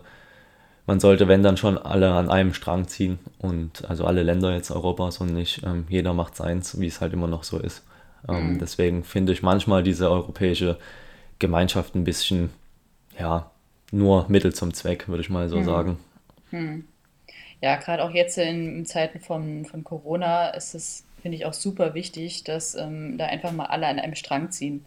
man 0.87 0.99
sollte, 0.99 1.27
wenn 1.27 1.43
dann 1.43 1.57
schon 1.57 1.77
alle 1.77 2.11
an 2.11 2.29
einem 2.29 2.53
Strang 2.53 2.87
ziehen 2.87 3.19
und 3.39 3.89
also 3.89 4.05
alle 4.05 4.23
Länder 4.23 4.53
jetzt 4.53 4.71
Europas 4.71 5.17
und 5.19 5.33
nicht 5.33 5.63
ähm, 5.63 5.85
jeder 5.89 6.13
macht 6.13 6.35
seins, 6.35 6.79
wie 6.79 6.87
es 6.87 7.01
halt 7.01 7.13
immer 7.13 7.27
noch 7.27 7.43
so 7.43 7.59
ist. 7.59 7.83
Ähm, 8.27 8.53
mhm. 8.53 8.59
Deswegen 8.59 9.03
finde 9.03 9.33
ich 9.33 9.41
manchmal 9.41 9.83
diese 9.83 10.09
europäische 10.09 10.77
Gemeinschaft 11.39 11.95
ein 11.95 12.03
bisschen, 12.03 12.49
ja, 13.19 13.49
nur 13.91 14.25
Mittel 14.29 14.53
zum 14.53 14.73
Zweck, 14.73 15.07
würde 15.07 15.21
ich 15.21 15.29
mal 15.29 15.49
so 15.49 15.57
mhm. 15.57 15.65
sagen. 15.65 15.97
Mhm. 16.51 16.85
Ja, 17.61 17.77
gerade 17.77 18.03
auch 18.03 18.11
jetzt 18.11 18.37
in, 18.37 18.85
Zeiten 18.85 19.19
von, 19.19 19.65
von 19.65 19.83
Corona 19.83 20.49
ist 20.49 20.75
es, 20.75 21.03
finde 21.21 21.37
ich, 21.37 21.45
auch 21.45 21.53
super 21.53 21.93
wichtig, 21.93 22.43
dass 22.43 22.75
ähm, 22.75 23.17
da 23.17 23.25
einfach 23.25 23.51
mal 23.51 23.65
alle 23.65 23.87
an 23.87 23.99
einem 23.99 24.15
Strang 24.15 24.51
ziehen. 24.51 24.85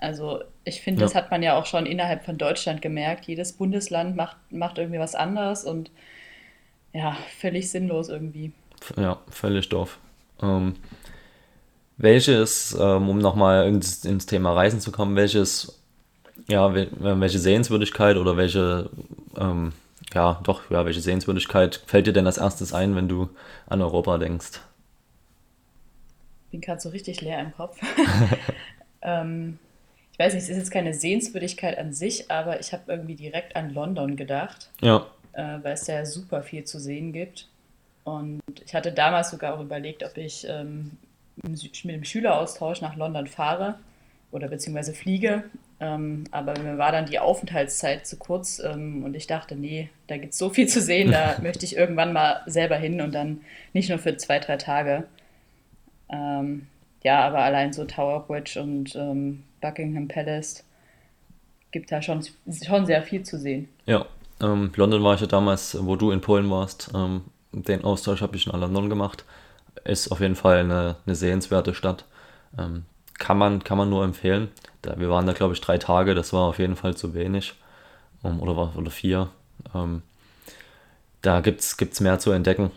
Also 0.00 0.42
ich 0.64 0.80
finde, 0.80 1.00
ja. 1.00 1.06
das 1.06 1.14
hat 1.14 1.30
man 1.30 1.42
ja 1.42 1.58
auch 1.58 1.66
schon 1.66 1.86
innerhalb 1.86 2.24
von 2.24 2.38
Deutschland 2.38 2.80
gemerkt. 2.80 3.26
Jedes 3.26 3.52
Bundesland 3.52 4.16
macht, 4.16 4.36
macht 4.50 4.78
irgendwie 4.78 5.00
was 5.00 5.14
anders 5.14 5.64
und 5.64 5.90
ja, 6.92 7.16
völlig 7.38 7.70
sinnlos 7.70 8.08
irgendwie. 8.08 8.52
Ja, 8.96 9.18
völlig 9.28 9.68
doof. 9.68 9.98
Ähm, 10.40 10.76
welches, 11.96 12.76
ähm, 12.80 13.08
um 13.08 13.18
nochmal 13.18 13.66
ins, 13.66 14.04
ins 14.04 14.26
Thema 14.26 14.52
Reisen 14.52 14.80
zu 14.80 14.92
kommen, 14.92 15.16
welches, 15.16 15.82
ja, 16.48 16.72
welche 16.72 17.40
Sehenswürdigkeit 17.40 18.16
oder 18.16 18.36
welche, 18.36 18.88
ähm, 19.36 19.72
ja, 20.14 20.40
doch, 20.44 20.70
ja, 20.70 20.84
welche 20.84 21.00
Sehenswürdigkeit 21.00 21.82
fällt 21.86 22.06
dir 22.06 22.12
denn 22.12 22.26
als 22.26 22.38
erstes 22.38 22.72
ein, 22.72 22.94
wenn 22.94 23.08
du 23.08 23.28
an 23.66 23.82
Europa 23.82 24.16
denkst? 24.16 24.60
Bin 26.52 26.60
gerade 26.60 26.80
so 26.80 26.88
richtig 26.90 27.20
leer 27.20 27.40
im 27.40 27.52
Kopf. 27.52 27.78
ähm, 29.02 29.58
ich 30.18 30.24
weiß 30.24 30.34
nicht, 30.34 30.42
es 30.42 30.48
ist 30.48 30.56
jetzt 30.56 30.70
keine 30.72 30.94
Sehenswürdigkeit 30.94 31.78
an 31.78 31.92
sich, 31.92 32.28
aber 32.28 32.58
ich 32.58 32.72
habe 32.72 32.82
irgendwie 32.88 33.14
direkt 33.14 33.54
an 33.54 33.72
London 33.72 34.16
gedacht. 34.16 34.68
Ja. 34.80 35.06
Äh, 35.32 35.62
weil 35.62 35.74
es 35.74 35.86
ja 35.86 36.04
super 36.04 36.42
viel 36.42 36.64
zu 36.64 36.80
sehen 36.80 37.12
gibt. 37.12 37.46
Und 38.02 38.40
ich 38.64 38.74
hatte 38.74 38.90
damals 38.90 39.30
sogar 39.30 39.54
auch 39.54 39.60
überlegt, 39.60 40.02
ob 40.02 40.16
ich 40.16 40.44
ähm, 40.48 40.90
mit 41.44 41.84
dem 41.84 42.02
Schüleraustausch 42.02 42.80
nach 42.80 42.96
London 42.96 43.28
fahre 43.28 43.78
oder 44.32 44.48
beziehungsweise 44.48 44.92
fliege. 44.92 45.44
Ähm, 45.78 46.24
aber 46.32 46.58
mir 46.58 46.78
war 46.78 46.90
dann 46.90 47.06
die 47.06 47.20
Aufenthaltszeit 47.20 48.04
zu 48.04 48.16
kurz 48.16 48.58
ähm, 48.58 49.04
und 49.04 49.14
ich 49.14 49.28
dachte, 49.28 49.54
nee, 49.54 49.88
da 50.08 50.16
gibt 50.16 50.32
es 50.32 50.38
so 50.38 50.50
viel 50.50 50.66
zu 50.66 50.80
sehen, 50.80 51.12
da 51.12 51.38
möchte 51.42 51.64
ich 51.64 51.76
irgendwann 51.76 52.12
mal 52.12 52.42
selber 52.46 52.76
hin 52.76 53.00
und 53.00 53.14
dann 53.14 53.42
nicht 53.72 53.88
nur 53.88 54.00
für 54.00 54.16
zwei, 54.16 54.40
drei 54.40 54.56
Tage. 54.56 55.04
Ähm, 56.10 56.66
ja, 57.04 57.20
aber 57.20 57.38
allein 57.38 57.72
so 57.72 57.84
Tower 57.84 58.26
Bridge 58.26 58.60
und 58.60 58.96
ähm, 58.96 59.44
Buckingham 59.60 60.08
Palace 60.08 60.64
gibt 61.70 61.92
da 61.92 62.00
schon, 62.02 62.24
schon 62.64 62.86
sehr 62.86 63.02
viel 63.02 63.22
zu 63.22 63.38
sehen. 63.38 63.68
Ja, 63.86 64.06
ähm, 64.40 64.72
London 64.76 65.02
war 65.02 65.14
ich 65.14 65.20
ja 65.20 65.26
damals, 65.26 65.76
wo 65.80 65.96
du 65.96 66.10
in 66.10 66.20
Polen 66.20 66.50
warst. 66.50 66.90
Ähm, 66.94 67.22
den 67.52 67.84
Austausch 67.84 68.20
habe 68.20 68.36
ich 68.36 68.46
in 68.46 68.58
London 68.58 68.88
gemacht. 68.88 69.24
Ist 69.84 70.10
auf 70.10 70.20
jeden 70.20 70.36
Fall 70.36 70.58
eine, 70.58 70.96
eine 71.06 71.14
sehenswerte 71.14 71.74
Stadt. 71.74 72.04
Ähm, 72.58 72.84
kann, 73.18 73.38
man, 73.38 73.64
kann 73.64 73.78
man 73.78 73.90
nur 73.90 74.04
empfehlen. 74.04 74.48
Da, 74.82 74.98
wir 74.98 75.10
waren 75.10 75.26
da, 75.26 75.32
glaube 75.32 75.54
ich, 75.54 75.60
drei 75.60 75.78
Tage. 75.78 76.14
Das 76.14 76.32
war 76.32 76.48
auf 76.48 76.58
jeden 76.58 76.76
Fall 76.76 76.96
zu 76.96 77.14
wenig. 77.14 77.54
Um, 78.22 78.40
oder, 78.40 78.76
oder 78.76 78.90
vier. 78.90 79.30
Ähm, 79.74 80.02
da 81.22 81.40
gibt 81.40 81.60
es 81.60 82.00
mehr 82.00 82.18
zu 82.18 82.32
entdecken. 82.32 82.70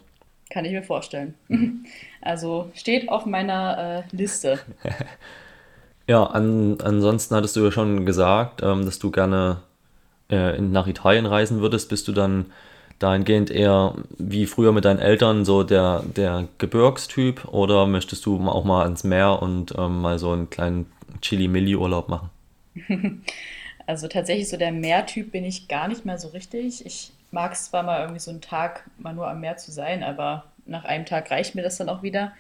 Kann 0.50 0.66
ich 0.66 0.72
mir 0.72 0.84
vorstellen. 0.84 1.36
Also 2.24 2.70
steht 2.76 3.10
auf 3.10 3.26
meiner 3.26 4.04
äh, 4.12 4.16
Liste. 4.16 4.60
Ja, 6.08 6.24
an, 6.24 6.78
ansonsten 6.82 7.36
hattest 7.36 7.56
du 7.56 7.64
ja 7.64 7.72
schon 7.72 8.06
gesagt, 8.06 8.62
ähm, 8.64 8.86
dass 8.86 9.00
du 9.00 9.12
gerne 9.12 9.58
äh, 10.30 10.60
nach 10.60 10.88
Italien 10.88 11.26
reisen 11.26 11.62
würdest. 11.62 11.90
Bist 11.90 12.08
du 12.08 12.12
dann 12.12 12.48
dahingehend 13.00 13.50
eher 13.50 13.96
wie 14.18 14.46
früher 14.46 14.72
mit 14.72 14.86
deinen 14.86 15.00
Eltern 15.00 15.46
so 15.46 15.64
der, 15.64 16.04
der 16.16 16.48
Gebirgstyp 16.58 17.46
oder 17.48 17.88
möchtest 17.88 18.26
du 18.26 18.40
auch 18.48 18.64
mal 18.64 18.84
ans 18.84 19.04
Meer 19.04 19.42
und 19.42 19.74
ähm, 19.78 20.02
mal 20.02 20.20
so 20.20 20.32
einen 20.32 20.50
kleinen 20.50 20.92
Chili-Milli-Urlaub 21.22 22.10
machen? 22.10 22.30
Also 23.88 24.08
tatsächlich 24.08 24.48
so 24.48 24.58
der 24.58 24.72
Meertyp 24.72 25.32
bin 25.32 25.44
ich 25.44 25.68
gar 25.68 25.88
nicht 25.88 26.06
mehr 26.06 26.18
so 26.18 26.30
richtig. 26.30 26.86
Ich 26.86 27.12
mag 27.32 27.52
es 27.52 27.66
zwar 27.66 27.84
mal 27.84 28.02
irgendwie 28.02 28.20
so 28.22 28.32
einen 28.32 28.40
Tag 28.40 28.90
mal 29.00 29.14
nur 29.14 29.28
am 29.28 29.42
Meer 29.42 29.58
zu 29.58 29.72
sein, 29.72 30.04
aber 30.04 30.46
nach 30.66 30.86
einem 30.86 31.06
Tag 31.06 31.32
reicht 31.32 31.56
mir 31.56 31.64
das 31.64 31.78
dann 31.78 31.90
auch 31.90 32.04
wieder. 32.04 32.32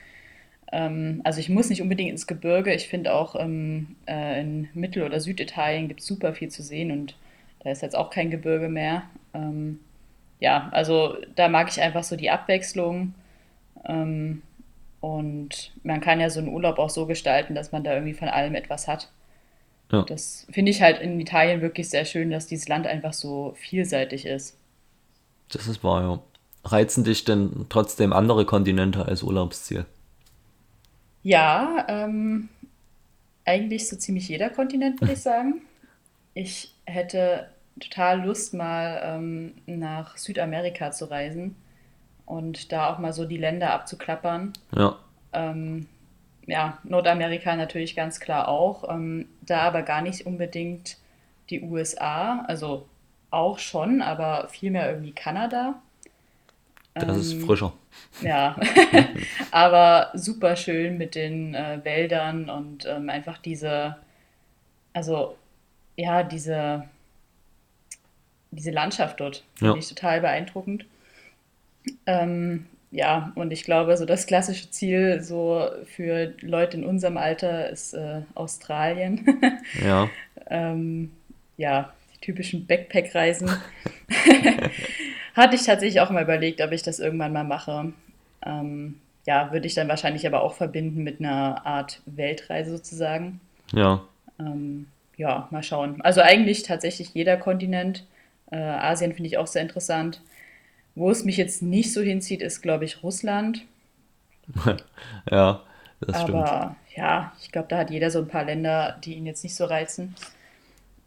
Ähm, 0.71 1.21
also 1.23 1.39
ich 1.39 1.49
muss 1.49 1.69
nicht 1.69 1.81
unbedingt 1.81 2.11
ins 2.11 2.27
Gebirge. 2.27 2.73
Ich 2.73 2.87
finde 2.87 3.13
auch 3.13 3.35
ähm, 3.37 3.95
äh, 4.07 4.41
in 4.41 4.69
Mittel- 4.73 5.03
oder 5.03 5.19
Süditalien 5.19 5.87
gibt 5.87 5.99
es 5.99 6.07
super 6.07 6.33
viel 6.33 6.49
zu 6.49 6.63
sehen 6.63 6.91
und 6.91 7.15
da 7.63 7.71
ist 7.71 7.81
jetzt 7.81 7.95
auch 7.95 8.09
kein 8.09 8.31
Gebirge 8.31 8.69
mehr. 8.69 9.03
Ähm, 9.33 9.79
ja, 10.39 10.69
also 10.71 11.17
da 11.35 11.47
mag 11.47 11.69
ich 11.69 11.81
einfach 11.81 12.03
so 12.03 12.15
die 12.15 12.31
Abwechslung. 12.31 13.13
Ähm, 13.85 14.41
und 14.99 15.71
man 15.83 15.99
kann 15.99 16.19
ja 16.19 16.29
so 16.29 16.39
einen 16.39 16.49
Urlaub 16.49 16.77
auch 16.79 16.89
so 16.89 17.05
gestalten, 17.05 17.55
dass 17.55 17.71
man 17.71 17.83
da 17.83 17.93
irgendwie 17.93 18.13
von 18.13 18.29
allem 18.29 18.55
etwas 18.55 18.87
hat. 18.87 19.09
Ja. 19.91 20.03
Das 20.03 20.47
finde 20.51 20.71
ich 20.71 20.81
halt 20.81 21.01
in 21.01 21.19
Italien 21.19 21.61
wirklich 21.61 21.89
sehr 21.89 22.05
schön, 22.05 22.31
dass 22.31 22.47
dieses 22.47 22.67
Land 22.67 22.87
einfach 22.87 23.13
so 23.13 23.53
vielseitig 23.57 24.25
ist. 24.25 24.57
Das 25.51 25.67
ist 25.67 25.83
wahr, 25.83 26.01
ja. 26.01 26.19
Reizen 26.63 27.03
dich 27.03 27.25
denn 27.25 27.65
trotzdem 27.69 28.13
andere 28.13 28.45
Kontinente 28.45 29.05
als 29.05 29.23
Urlaubsziel? 29.23 29.85
Ja, 31.23 31.85
ähm, 31.87 32.49
eigentlich 33.45 33.87
so 33.87 33.95
ziemlich 33.95 34.27
jeder 34.27 34.49
Kontinent, 34.49 35.01
würde 35.01 35.13
ich 35.13 35.21
sagen. 35.21 35.61
Ich 36.33 36.73
hätte 36.85 37.49
total 37.79 38.25
Lust, 38.25 38.53
mal 38.53 39.01
ähm, 39.03 39.53
nach 39.65 40.17
Südamerika 40.17 40.91
zu 40.91 41.05
reisen 41.05 41.55
und 42.25 42.71
da 42.71 42.91
auch 42.91 42.99
mal 42.99 43.13
so 43.13 43.25
die 43.25 43.37
Länder 43.37 43.73
abzuklappern. 43.73 44.53
Ja. 44.75 44.97
Ähm, 45.33 45.87
ja, 46.45 46.79
Nordamerika 46.83 47.55
natürlich 47.55 47.95
ganz 47.95 48.19
klar 48.19 48.47
auch. 48.47 48.89
Ähm, 48.89 49.27
da 49.41 49.61
aber 49.61 49.83
gar 49.83 50.01
nicht 50.01 50.25
unbedingt 50.25 50.97
die 51.49 51.61
USA, 51.61 52.45
also 52.47 52.87
auch 53.29 53.59
schon, 53.59 54.01
aber 54.01 54.47
vielmehr 54.49 54.89
irgendwie 54.89 55.13
Kanada. 55.13 55.81
Das 56.93 57.17
ist 57.17 57.33
ähm, 57.33 57.41
frischer. 57.41 57.73
Ja, 58.21 58.59
aber 59.51 60.11
super 60.13 60.55
schön 60.55 60.97
mit 60.97 61.15
den 61.15 61.55
äh, 61.55 61.79
Wäldern 61.83 62.49
und 62.49 62.85
ähm, 62.85 63.09
einfach 63.09 63.37
diese, 63.37 63.95
also 64.93 65.37
ja, 65.95 66.23
diese, 66.23 66.83
diese 68.51 68.71
Landschaft 68.71 69.19
dort 69.19 69.43
finde 69.55 69.73
ja. 69.73 69.79
ich 69.79 69.87
total 69.87 70.21
beeindruckend. 70.21 70.85
Ähm, 72.05 72.65
ja, 72.91 73.31
und 73.35 73.51
ich 73.51 73.63
glaube, 73.63 73.95
so 73.95 74.05
das 74.05 74.27
klassische 74.27 74.69
Ziel 74.69 75.21
so 75.21 75.65
für 75.85 76.33
Leute 76.41 76.75
in 76.77 76.83
unserem 76.83 77.17
Alter 77.17 77.69
ist 77.69 77.93
äh, 77.93 78.21
Australien. 78.35 79.25
ja. 79.83 80.09
ähm, 80.49 81.11
ja, 81.55 81.93
die 82.13 82.19
typischen 82.19 82.67
Backpack-Reisen. 82.67 83.49
Hatte 85.35 85.55
ich 85.55 85.63
tatsächlich 85.63 86.01
auch 86.01 86.09
mal 86.09 86.23
überlegt, 86.23 86.61
ob 86.61 86.71
ich 86.71 86.83
das 86.83 86.99
irgendwann 86.99 87.33
mal 87.33 87.43
mache. 87.43 87.93
Ähm, 88.45 88.99
ja, 89.25 89.51
würde 89.51 89.67
ich 89.67 89.75
dann 89.75 89.87
wahrscheinlich 89.87 90.25
aber 90.25 90.41
auch 90.41 90.53
verbinden 90.55 91.03
mit 91.03 91.19
einer 91.19 91.65
Art 91.65 92.01
Weltreise 92.05 92.71
sozusagen. 92.71 93.39
Ja. 93.73 94.01
Ähm, 94.39 94.87
ja, 95.17 95.47
mal 95.51 95.63
schauen. 95.63 96.01
Also 96.01 96.21
eigentlich 96.21 96.63
tatsächlich 96.63 97.13
jeder 97.13 97.37
Kontinent. 97.37 98.05
Äh, 98.51 98.57
Asien 98.57 99.13
finde 99.13 99.27
ich 99.27 99.37
auch 99.37 99.47
sehr 99.47 99.61
interessant. 99.61 100.21
Wo 100.95 101.09
es 101.09 101.23
mich 101.23 101.37
jetzt 101.37 101.61
nicht 101.61 101.93
so 101.93 102.01
hinzieht, 102.01 102.41
ist, 102.41 102.61
glaube 102.61 102.85
ich, 102.85 103.03
Russland. 103.03 103.63
ja, 105.29 105.61
das 106.01 106.15
Aber, 106.15 106.23
stimmt. 106.23 106.37
Aber 106.37 106.75
ja, 106.95 107.31
ich 107.41 107.51
glaube, 107.51 107.67
da 107.69 107.77
hat 107.77 107.91
jeder 107.91 108.11
so 108.11 108.19
ein 108.19 108.27
paar 108.27 108.43
Länder, 108.43 108.97
die 109.03 109.13
ihn 109.13 109.25
jetzt 109.25 109.43
nicht 109.43 109.55
so 109.55 109.65
reizen. 109.65 110.15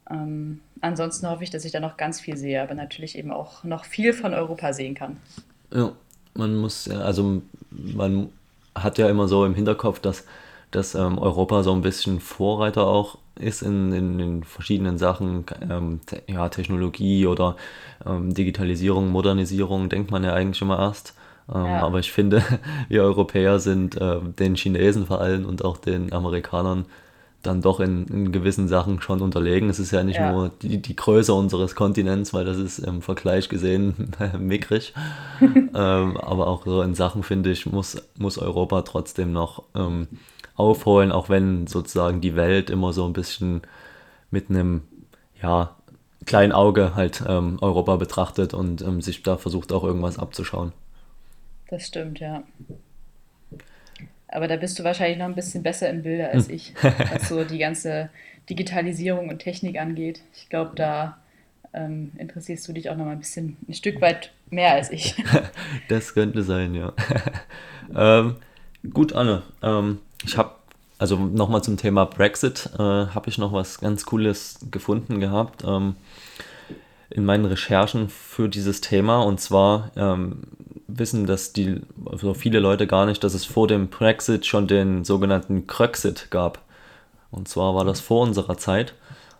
Ähm, 0.09 0.61
ansonsten 0.81 1.29
hoffe 1.29 1.43
ich, 1.43 1.49
dass 1.49 1.65
ich 1.65 1.71
da 1.71 1.79
noch 1.79 1.97
ganz 1.97 2.19
viel 2.19 2.37
sehe, 2.37 2.61
aber 2.61 2.75
natürlich 2.75 3.17
eben 3.17 3.31
auch 3.31 3.63
noch 3.63 3.85
viel 3.85 4.13
von 4.13 4.33
Europa 4.33 4.73
sehen 4.73 4.95
kann. 4.95 5.17
Ja, 5.73 5.93
man 6.35 6.55
muss, 6.55 6.89
also 6.89 7.41
man 7.71 8.29
hat 8.75 8.97
ja 8.97 9.09
immer 9.09 9.27
so 9.27 9.45
im 9.45 9.55
Hinterkopf, 9.55 9.99
dass, 9.99 10.25
dass 10.71 10.95
ähm, 10.95 11.17
Europa 11.17 11.63
so 11.63 11.73
ein 11.73 11.81
bisschen 11.81 12.19
Vorreiter 12.19 12.85
auch 12.85 13.17
ist 13.39 13.61
in, 13.61 13.91
in, 13.91 14.19
in 14.19 14.43
verschiedenen 14.43 14.97
Sachen, 14.97 15.45
ähm, 15.69 16.01
te 16.05 16.21
ja, 16.27 16.47
Technologie 16.49 17.27
oder 17.27 17.55
ähm, 18.05 18.33
Digitalisierung, 18.33 19.09
Modernisierung, 19.09 19.89
denkt 19.89 20.11
man 20.11 20.23
ja 20.23 20.33
eigentlich 20.33 20.61
immer 20.61 20.79
erst. 20.79 21.15
Ähm, 21.53 21.65
ja. 21.65 21.81
Aber 21.81 21.99
ich 21.99 22.11
finde, 22.11 22.43
wir 22.89 23.03
Europäer 23.03 23.59
sind 23.59 23.99
äh, 23.99 24.19
den 24.21 24.55
Chinesen 24.55 25.05
vor 25.05 25.21
allem 25.21 25.45
und 25.45 25.65
auch 25.65 25.77
den 25.77 26.13
Amerikanern 26.13 26.85
dann 27.45 27.61
doch 27.61 27.79
in, 27.79 28.07
in 28.07 28.31
gewissen 28.31 28.67
Sachen 28.67 29.01
schon 29.01 29.21
unterlegen. 29.21 29.69
Es 29.69 29.79
ist 29.79 29.91
ja 29.91 30.03
nicht 30.03 30.17
ja. 30.17 30.31
nur 30.31 30.51
die, 30.61 30.81
die 30.81 30.95
Größe 30.95 31.33
unseres 31.33 31.75
Kontinents, 31.75 32.33
weil 32.33 32.45
das 32.45 32.57
ist 32.57 32.79
im 32.79 33.01
Vergleich 33.01 33.49
gesehen 33.49 34.11
mickrig. 34.39 34.93
ähm, 35.41 35.73
aber 35.73 36.47
auch 36.47 36.65
so 36.65 36.81
in 36.81 36.95
Sachen, 36.95 37.23
finde 37.23 37.51
ich, 37.51 37.65
muss, 37.65 37.97
muss 38.17 38.37
Europa 38.37 38.81
trotzdem 38.81 39.31
noch 39.31 39.63
ähm, 39.75 40.07
aufholen, 40.55 41.11
auch 41.11 41.29
wenn 41.29 41.67
sozusagen 41.67 42.21
die 42.21 42.35
Welt 42.35 42.69
immer 42.69 42.93
so 42.93 43.05
ein 43.05 43.13
bisschen 43.13 43.61
mit 44.31 44.49
einem, 44.49 44.81
ja, 45.41 45.75
kleinen 46.25 46.51
Auge 46.53 46.95
halt 46.95 47.23
ähm, 47.27 47.57
Europa 47.61 47.97
betrachtet 47.97 48.53
und 48.53 48.81
ähm, 48.81 49.01
sich 49.01 49.21
da 49.23 49.37
versucht 49.37 49.71
auch 49.71 49.83
irgendwas 49.83 50.17
abzuschauen. 50.17 50.73
Das 51.69 51.87
stimmt, 51.87 52.19
ja. 52.19 52.43
Aber 54.35 54.49
da 54.49 54.57
bist 54.57 54.77
du 54.77 54.83
wahrscheinlich 54.83 55.17
noch 55.17 55.27
ein 55.27 55.35
bisschen 55.35 55.63
besser 55.63 55.89
im 55.89 56.03
Bilde 56.03 56.29
als 56.29 56.49
ich, 56.49 56.73
was 56.81 57.29
so 57.29 57.45
die 57.45 57.57
ganze 57.57 58.09
Digitalisierung 58.49 59.29
und 59.29 59.39
Technik 59.39 59.79
angeht. 59.79 60.21
Ich 60.35 60.49
glaube, 60.49 60.73
da 60.75 61.17
ähm, 61.73 62.11
interessierst 62.17 62.67
du 62.67 62.73
dich 62.73 62.89
auch 62.89 62.97
noch 62.97 63.05
mal 63.05 63.13
ein 63.13 63.19
bisschen, 63.19 63.55
ein 63.67 63.73
Stück 63.73 64.01
weit 64.01 64.31
mehr 64.49 64.73
als 64.73 64.91
ich. 64.91 65.15
das 65.87 66.13
könnte 66.13 66.43
sein, 66.43 66.75
ja. 66.75 66.91
ähm, 67.95 68.35
gut, 68.93 69.13
Anne. 69.13 69.43
Ähm, 69.63 69.99
ich 70.25 70.37
habe, 70.37 70.51
also 70.97 71.15
nochmal 71.15 71.63
zum 71.63 71.77
Thema 71.77 72.03
Brexit, 72.03 72.71
äh, 72.73 72.79
habe 72.79 73.29
ich 73.29 73.37
noch 73.37 73.53
was 73.53 73.79
ganz 73.79 74.05
Cooles 74.05 74.59
gefunden 74.69 75.21
gehabt 75.21 75.63
ähm, 75.65 75.95
in 77.09 77.23
meinen 77.23 77.45
Recherchen 77.45 78.09
für 78.09 78.49
dieses 78.49 78.81
Thema. 78.81 79.21
Und 79.21 79.39
zwar 79.39 79.91
ähm, 79.95 80.41
wissen 80.87 81.25
das 81.25 81.53
die, 81.53 81.81
also 82.05 82.33
viele 82.33 82.59
Leute 82.59 82.87
gar 82.87 83.05
nicht, 83.05 83.23
dass 83.23 83.33
es 83.33 83.45
vor 83.45 83.67
dem 83.67 83.87
Brexit 83.87 84.45
schon 84.45 84.67
den 84.67 85.03
sogenannten 85.03 85.67
Crexit 85.67 86.27
gab. 86.31 86.61
Und 87.31 87.47
zwar 87.47 87.75
war 87.75 87.85
das 87.85 87.99
vor 87.99 88.21
unserer 88.21 88.57
Zeit. 88.57 88.93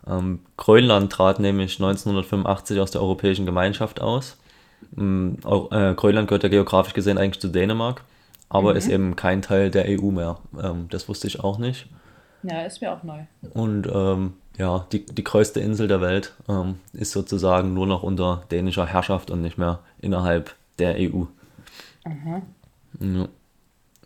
Ähm, 0.08 0.40
Grönland 0.58 1.12
trat 1.12 1.40
nämlich 1.40 1.76
1985 1.80 2.80
aus 2.80 2.92
der 2.92 3.02
Europäischen 3.02 3.46
Gemeinschaft 3.46 4.02
aus. 4.02 4.38
Ähm, 4.98 5.38
äh, 5.44 5.94
Grönland 5.94 6.28
gehört 6.28 6.44
ja 6.44 6.50
geografisch 6.50 6.94
gesehen 6.94 7.18
eigentlich 7.18 7.42
zu 7.42 7.48
Dänemark 7.48 8.02
aber 8.50 8.72
mhm. 8.72 8.78
ist 8.78 8.88
eben 8.88 9.16
kein 9.16 9.42
Teil 9.42 9.72
der 9.72 9.86
EU 9.88 10.12
mehr. 10.12 10.38
Ähm, 10.62 10.88
das 10.90 11.10
wusste 11.10 11.28
ich 11.28 11.40
auch 11.40 11.58
nicht. 11.58 11.88
Ja, 12.44 12.62
ist 12.62 12.82
mir 12.82 12.92
auch 12.92 13.04
neu. 13.04 13.22
Und 13.54 13.88
ähm, 13.92 14.34
ja, 14.58 14.86
die, 14.92 15.06
die 15.06 15.24
größte 15.24 15.60
Insel 15.60 15.88
der 15.88 16.02
Welt 16.02 16.34
ähm, 16.48 16.80
ist 16.94 17.12
sozusagen 17.12 17.74
nur 17.74 17.88
noch 17.88 18.04
unter 18.04 18.44
dänischer 18.52 18.86
Herrschaft 18.86 19.32
und 19.32 19.42
nicht 19.42 19.58
mehr 19.58 19.80
innerhalb 20.00 20.56
der 20.80 20.96
EU. 20.96 21.24
Mhm. 22.06 22.42
Ja. 23.00 23.28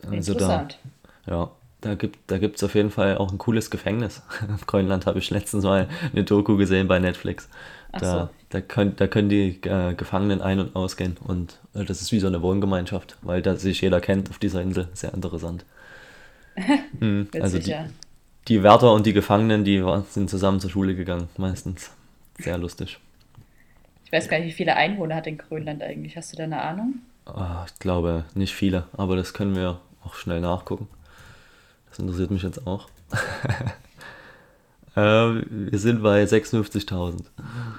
Also 0.07 0.33
Interessant. 0.33 0.79
Da, 1.25 1.31
ja, 1.31 1.51
da 1.81 1.95
gibt 1.95 2.55
es 2.55 2.59
da 2.59 2.65
auf 2.65 2.75
jeden 2.75 2.91
Fall 2.91 3.17
auch 3.17 3.31
ein 3.31 3.37
cooles 3.37 3.69
Gefängnis. 3.69 4.21
Auf 4.53 4.65
Grönland 4.67 5.05
habe 5.05 5.19
ich 5.19 5.29
letztens 5.29 5.63
mal 5.63 5.87
eine 6.11 6.23
Doku 6.23 6.57
gesehen 6.57 6.87
bei 6.87 6.99
Netflix. 6.99 7.49
Da, 7.91 7.99
so. 7.99 8.29
da, 8.49 8.61
können, 8.61 8.95
da 8.95 9.07
können 9.07 9.29
die 9.29 9.59
äh, 9.63 9.93
Gefangenen 9.95 10.41
ein- 10.41 10.59
und 10.59 10.75
ausgehen. 10.75 11.17
Und 11.23 11.59
äh, 11.73 11.85
das 11.85 12.01
ist 12.01 12.11
wie 12.11 12.19
so 12.19 12.27
eine 12.27 12.41
Wohngemeinschaft, 12.41 13.17
weil 13.21 13.41
da 13.41 13.55
sich 13.55 13.81
jeder 13.81 14.01
kennt 14.01 14.29
auf 14.29 14.39
dieser 14.39 14.61
Insel. 14.61 14.89
Sehr 14.93 15.13
interessant. 15.13 15.65
hm, 16.99 17.29
also 17.41 17.57
die, 17.57 17.75
die 18.47 18.63
Wärter 18.63 18.93
und 18.93 19.05
die 19.05 19.13
Gefangenen, 19.13 19.63
die 19.63 19.83
sind 20.09 20.29
zusammen 20.29 20.59
zur 20.59 20.69
Schule 20.69 20.95
gegangen, 20.95 21.29
meistens. 21.37 21.91
Sehr 22.37 22.57
lustig. 22.57 22.99
Ich 24.09 24.13
weiß 24.13 24.27
gar 24.27 24.39
nicht, 24.39 24.47
wie 24.47 24.53
viele 24.53 24.75
Einwohner 24.75 25.13
hat 25.13 25.27
in 25.27 25.37
Grönland 25.37 25.83
eigentlich. 25.83 26.17
Hast 26.17 26.33
du 26.33 26.37
da 26.37 26.45
eine 26.45 26.59
Ahnung? 26.63 26.95
Oh, 27.27 27.63
ich 27.67 27.77
glaube 27.77 28.25
nicht 28.33 28.55
viele, 28.55 28.85
aber 28.97 29.15
das 29.15 29.35
können 29.35 29.55
wir 29.55 29.81
auch 30.03 30.15
schnell 30.15 30.41
nachgucken. 30.41 30.87
Das 31.91 31.99
interessiert 31.99 32.31
mich 32.31 32.41
jetzt 32.41 32.65
auch. 32.65 32.89
Äh, 34.95 35.43
wir 35.49 35.77
sind 35.77 36.01
bei 36.01 36.23
56.000. 36.23 37.23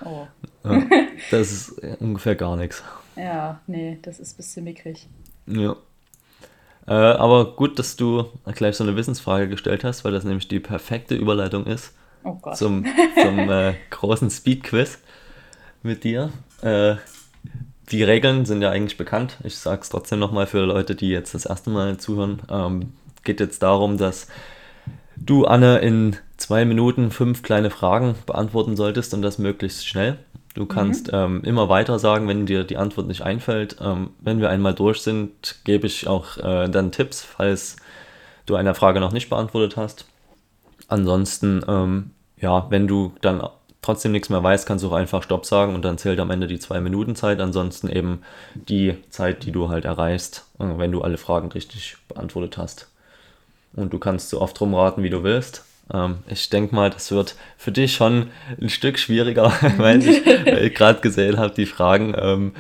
Oh. 0.05 0.29
Ja, 0.65 0.83
das 1.33 1.51
ist 1.51 1.71
ungefähr 1.99 2.37
gar 2.37 2.57
nichts. 2.57 2.85
Ja, 3.17 3.61
nee, 3.67 3.99
das 4.01 4.21
ist 4.21 4.35
ein 4.35 4.37
bisschen 4.37 4.65
mickrig. 4.65 5.09
Ja. 5.47 5.75
Äh, 6.87 6.93
aber 6.93 7.57
gut, 7.57 7.81
dass 7.81 7.97
du 7.97 8.27
gleich 8.55 8.77
so 8.77 8.85
eine 8.85 8.95
Wissensfrage 8.95 9.49
gestellt 9.49 9.83
hast, 9.83 10.05
weil 10.05 10.13
das 10.13 10.23
nämlich 10.23 10.47
die 10.47 10.61
perfekte 10.61 11.17
Überleitung 11.17 11.67
ist 11.67 11.93
oh 12.23 12.39
zum, 12.55 12.87
zum 13.21 13.51
äh, 13.51 13.75
großen 13.91 14.31
Speed-Quiz 14.31 15.01
mit 15.83 16.05
dir. 16.05 16.31
Äh, 16.63 16.97
die 17.91 18.03
Regeln 18.03 18.45
sind 18.45 18.63
ja 18.63 18.71
eigentlich 18.71 18.97
bekannt. 18.97 19.39
Ich 19.43 19.57
sage 19.59 19.83
es 19.83 19.89
trotzdem 19.89 20.19
nochmal 20.19 20.47
für 20.47 20.61
Leute, 20.61 20.95
die 20.95 21.09
jetzt 21.09 21.35
das 21.35 21.47
erste 21.47 21.71
Mal 21.71 21.97
zuhören. 21.99 22.43
Ähm, 22.49 22.93
geht 23.25 23.41
jetzt 23.41 23.63
darum, 23.63 23.99
dass 23.99 24.29
du, 25.17 25.45
Anne, 25.45 25.79
in 25.79 26.17
zwei 26.37 26.65
Minuten 26.65 27.11
fünf 27.11 27.43
kleine 27.43 27.71
Fragen 27.71 28.15
beantworten 28.27 28.77
solltest 28.77 29.13
und 29.13 29.23
das 29.23 29.39
möglichst 29.39 29.87
schnell. 29.87 30.19
Du 30.55 30.67
kannst 30.67 31.09
mhm. 31.09 31.19
ähm, 31.19 31.43
immer 31.45 31.69
weiter 31.69 31.99
sagen, 31.99 32.27
wenn 32.29 32.47
dir 32.47 32.65
die 32.65 32.77
Antwort 32.77 33.07
nicht 33.07 33.23
einfällt. 33.23 33.77
Ähm, 33.81 34.11
wenn 34.21 34.41
wir 34.41 34.51
einmal 34.51 34.75
durch 34.75 35.03
sind, 35.03 35.61
gebe 35.65 35.87
ich 35.87 36.07
auch 36.07 36.37
äh, 36.39 36.69
dann 36.69 36.93
Tipps, 36.93 37.23
falls 37.23 37.77
du 38.47 38.57
eine 38.57 38.75
Frage 38.75 39.01
noch 39.01 39.13
nicht 39.13 39.31
beantwortet 39.31 39.77
hast. 39.77 40.07
Ansonsten, 40.89 41.63
ähm, 41.69 42.11
ja, 42.37 42.67
wenn 42.71 42.89
du 42.89 43.13
dann 43.21 43.43
trotzdem 43.83 44.13
nichts 44.13 44.29
mehr 44.29 44.43
weißt, 44.43 44.67
kannst 44.67 44.85
du 44.85 44.89
auch 44.89 44.95
einfach 44.95 45.23
Stopp 45.23 45.47
sagen 45.47 45.75
und 45.75 45.85
dann 45.85 45.99
zählt 45.99 46.21
am 46.21 46.31
Ende 46.31 46.47
die 46.47 46.59
zwei 46.59 46.81
Minuten 46.81 47.17
Zeit. 47.17 47.41
Ansonsten 47.41 47.89
eben 47.89 48.23
die 48.55 48.97
Zeit, 49.11 49.45
die 49.45 49.53
du 49.53 49.69
halt 49.69 49.85
erreichst, 49.85 50.47
äh, 50.59 50.65
wenn 50.77 50.93
du 50.93 51.03
alle 51.03 51.19
Fragen 51.19 51.51
richtig 51.53 51.97
beantwortet 52.09 52.59
hast. 52.59 52.89
Und 53.75 53.93
du 53.93 53.99
kannst 53.99 54.31
so 54.31 54.41
oft 54.41 54.61
rumraten, 54.61 55.03
wie 55.03 55.11
du 55.11 55.23
willst. 55.23 55.65
Ähm, 55.93 56.19
ich 56.29 56.51
denke 56.51 56.75
mal, 56.75 56.91
das 56.91 57.11
wird 57.11 57.37
für 57.57 57.73
dich 57.73 57.95
schon 57.95 58.29
ein 58.61 58.69
Stück 58.69 58.99
schwieriger, 58.99 59.53
weil 59.79 60.03
ich, 60.07 60.27
ich 60.27 60.75
gerade 60.75 61.01
gesehen 61.01 61.39
habe, 61.39 61.55
die 61.55 61.67
Fragen 61.67 62.15
ähm, 62.17 62.53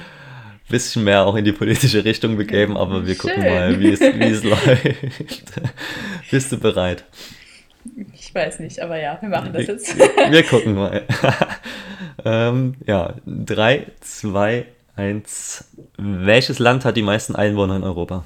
bisschen 0.70 1.04
mehr 1.04 1.26
auch 1.26 1.34
in 1.34 1.44
die 1.44 1.52
politische 1.52 2.04
Richtung 2.04 2.36
begeben, 2.36 2.76
aber 2.76 3.06
wir 3.06 3.14
Schön. 3.14 3.34
gucken 3.34 3.42
mal, 3.42 3.80
wie 3.80 3.90
es, 3.90 4.00
wie 4.00 4.24
es 4.24 4.44
läuft. 4.44 4.86
Bist 6.30 6.52
du 6.52 6.58
bereit? 6.58 7.04
Ich 8.12 8.34
weiß 8.34 8.60
nicht, 8.60 8.80
aber 8.80 8.98
ja, 8.98 9.18
wir 9.20 9.28
machen 9.28 9.52
das 9.52 9.66
jetzt. 9.66 9.96
wir 9.98 10.42
gucken 10.44 10.74
mal. 10.74 11.02
ähm, 12.24 12.74
ja, 12.86 13.14
3, 13.26 13.86
2, 14.00 14.66
1. 14.96 15.64
Welches 15.96 16.58
Land 16.58 16.84
hat 16.84 16.96
die 16.96 17.02
meisten 17.02 17.34
Einwohner 17.34 17.76
in 17.76 17.84
Europa? 17.84 18.24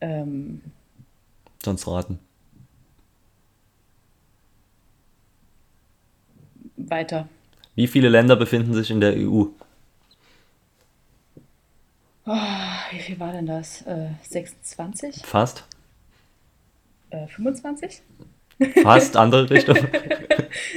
Ähm. 0.00 0.60
Sonst 1.64 1.86
raten. 1.86 2.18
Weiter. 6.76 7.28
Wie 7.74 7.86
viele 7.86 8.08
Länder 8.08 8.36
befinden 8.36 8.74
sich 8.74 8.90
in 8.90 9.00
der 9.00 9.14
EU? 9.16 9.46
Oh, 12.24 12.36
wie 12.92 13.00
viel 13.00 13.18
war 13.18 13.32
denn 13.32 13.46
das? 13.46 13.82
Äh, 13.82 14.10
26? 14.22 15.22
Fast. 15.24 15.64
Äh, 17.10 17.26
25? 17.26 18.02
Fast, 18.82 19.16
andere 19.16 19.50
Richtung. 19.50 19.76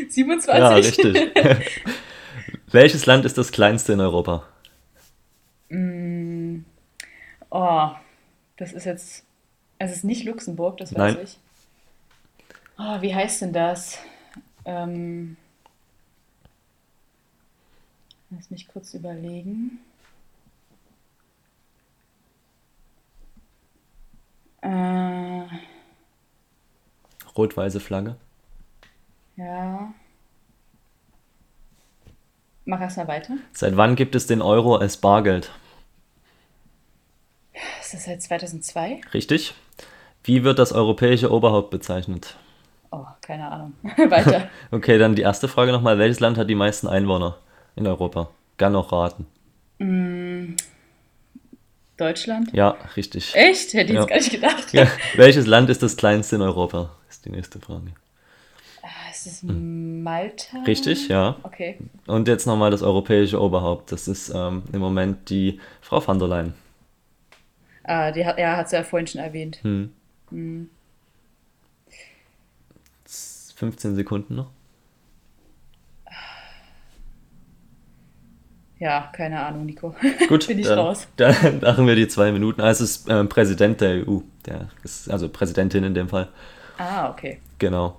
27? 0.09 0.59
Ja, 0.59 0.69
richtig. 0.69 1.31
Welches 2.71 3.05
Land 3.05 3.25
ist 3.25 3.37
das 3.37 3.51
kleinste 3.51 3.93
in 3.93 3.99
Europa? 4.01 4.43
Mm, 5.69 6.59
oh, 7.51 7.89
das 8.57 8.73
ist 8.73 8.85
jetzt. 8.85 9.23
Es 9.77 9.91
ist 9.91 10.03
nicht 10.03 10.23
Luxemburg, 10.23 10.77
das 10.77 10.95
weiß 10.95 11.15
Nein. 11.15 11.23
ich. 11.23 11.37
Oh, 12.77 13.01
wie 13.01 13.13
heißt 13.13 13.41
denn 13.41 13.53
das? 13.53 13.99
Ähm, 14.63 15.37
lass 18.31 18.49
mich 18.49 18.67
kurz 18.67 18.93
überlegen. 18.93 19.79
Rot-weiße 27.37 27.79
Flagge. 27.79 28.15
Ja. 29.35 29.93
Mach 32.65 32.81
erstmal 32.81 33.07
weiter. 33.07 33.33
Seit 33.51 33.77
wann 33.77 33.95
gibt 33.95 34.15
es 34.15 34.27
den 34.27 34.41
Euro 34.41 34.75
als 34.75 34.97
Bargeld? 34.97 35.51
Ist 37.81 37.93
das 37.93 38.05
seit 38.05 38.21
2002? 38.21 39.01
Richtig. 39.13 39.53
Wie 40.23 40.43
wird 40.43 40.57
das 40.57 40.73
europäische 40.73 41.31
Oberhaupt 41.31 41.69
bezeichnet? 41.69 42.35
Oh, 42.91 43.05
keine 43.21 43.51
Ahnung. 43.51 43.73
weiter. 44.09 44.49
okay, 44.71 44.97
dann 44.97 45.15
die 45.15 45.21
erste 45.21 45.47
Frage 45.47 45.71
nochmal. 45.71 45.99
Welches 45.99 46.19
Land 46.19 46.37
hat 46.37 46.49
die 46.49 46.55
meisten 46.55 46.87
Einwohner 46.87 47.37
in 47.75 47.85
Europa? 47.85 48.29
Gern 48.57 48.73
noch 48.73 48.91
raten. 48.91 49.27
Mm, 49.77 50.55
Deutschland? 51.97 52.51
Ja, 52.53 52.77
richtig. 52.95 53.35
Echt? 53.35 53.73
Hätte 53.73 53.93
ich 53.93 53.95
ja. 53.95 54.01
jetzt 54.01 54.09
gar 54.09 54.17
nicht 54.17 54.31
gedacht. 54.31 54.73
Ja. 54.73 54.87
Welches 55.15 55.45
Land 55.45 55.69
ist 55.69 55.83
das 55.83 55.95
kleinste 55.95 56.37
in 56.37 56.41
Europa? 56.41 56.89
Die 57.25 57.31
nächste 57.31 57.59
Frage. 57.59 57.91
Ah, 58.83 59.09
ist 59.11 59.25
es 59.25 59.43
Malta? 59.43 60.59
Richtig, 60.67 61.07
ja. 61.07 61.37
Okay. 61.41 61.79
Und 62.05 62.27
jetzt 62.27 62.45
nochmal 62.45 62.69
das 62.69 62.83
europäische 62.83 63.41
Oberhaupt. 63.41 63.91
Das 63.91 64.07
ist 64.07 64.29
ähm, 64.29 64.63
im 64.71 64.79
Moment 64.79 65.29
die 65.29 65.59
Frau 65.81 66.05
van 66.05 66.19
der 66.19 66.27
Leyen. 66.27 66.53
Ah, 67.83 68.11
die 68.11 68.25
hat, 68.25 68.37
ja, 68.37 68.57
hat 68.57 68.69
sie 68.69 68.75
ja 68.75 68.83
vorhin 68.83 69.07
schon 69.07 69.21
erwähnt. 69.21 69.59
Hm. 69.63 69.91
Hm. 70.29 70.69
15 73.55 73.95
Sekunden 73.95 74.35
noch. 74.35 74.51
Ja, 78.77 79.09
keine 79.15 79.39
Ahnung, 79.39 79.65
Nico. 79.65 79.95
Gut, 80.27 80.47
bin 80.47 80.59
ich 80.59 80.67
dann, 80.67 80.79
raus. 80.79 81.07
Dann 81.15 81.61
machen 81.61 81.87
wir 81.87 81.95
die 81.95 82.07
zwei 82.07 82.31
Minuten. 82.31 82.61
Also 82.61 82.83
es 82.83 82.97
ist 82.97 83.09
äh, 83.09 83.23
Präsident 83.23 83.79
der 83.81 84.07
EU, 84.07 84.19
der 84.45 84.67
ist, 84.83 85.09
also 85.09 85.29
Präsidentin 85.29 85.83
in 85.83 85.93
dem 85.93 86.09
Fall. 86.09 86.27
Ah, 86.77 87.09
okay. 87.09 87.39
Genau. 87.59 87.97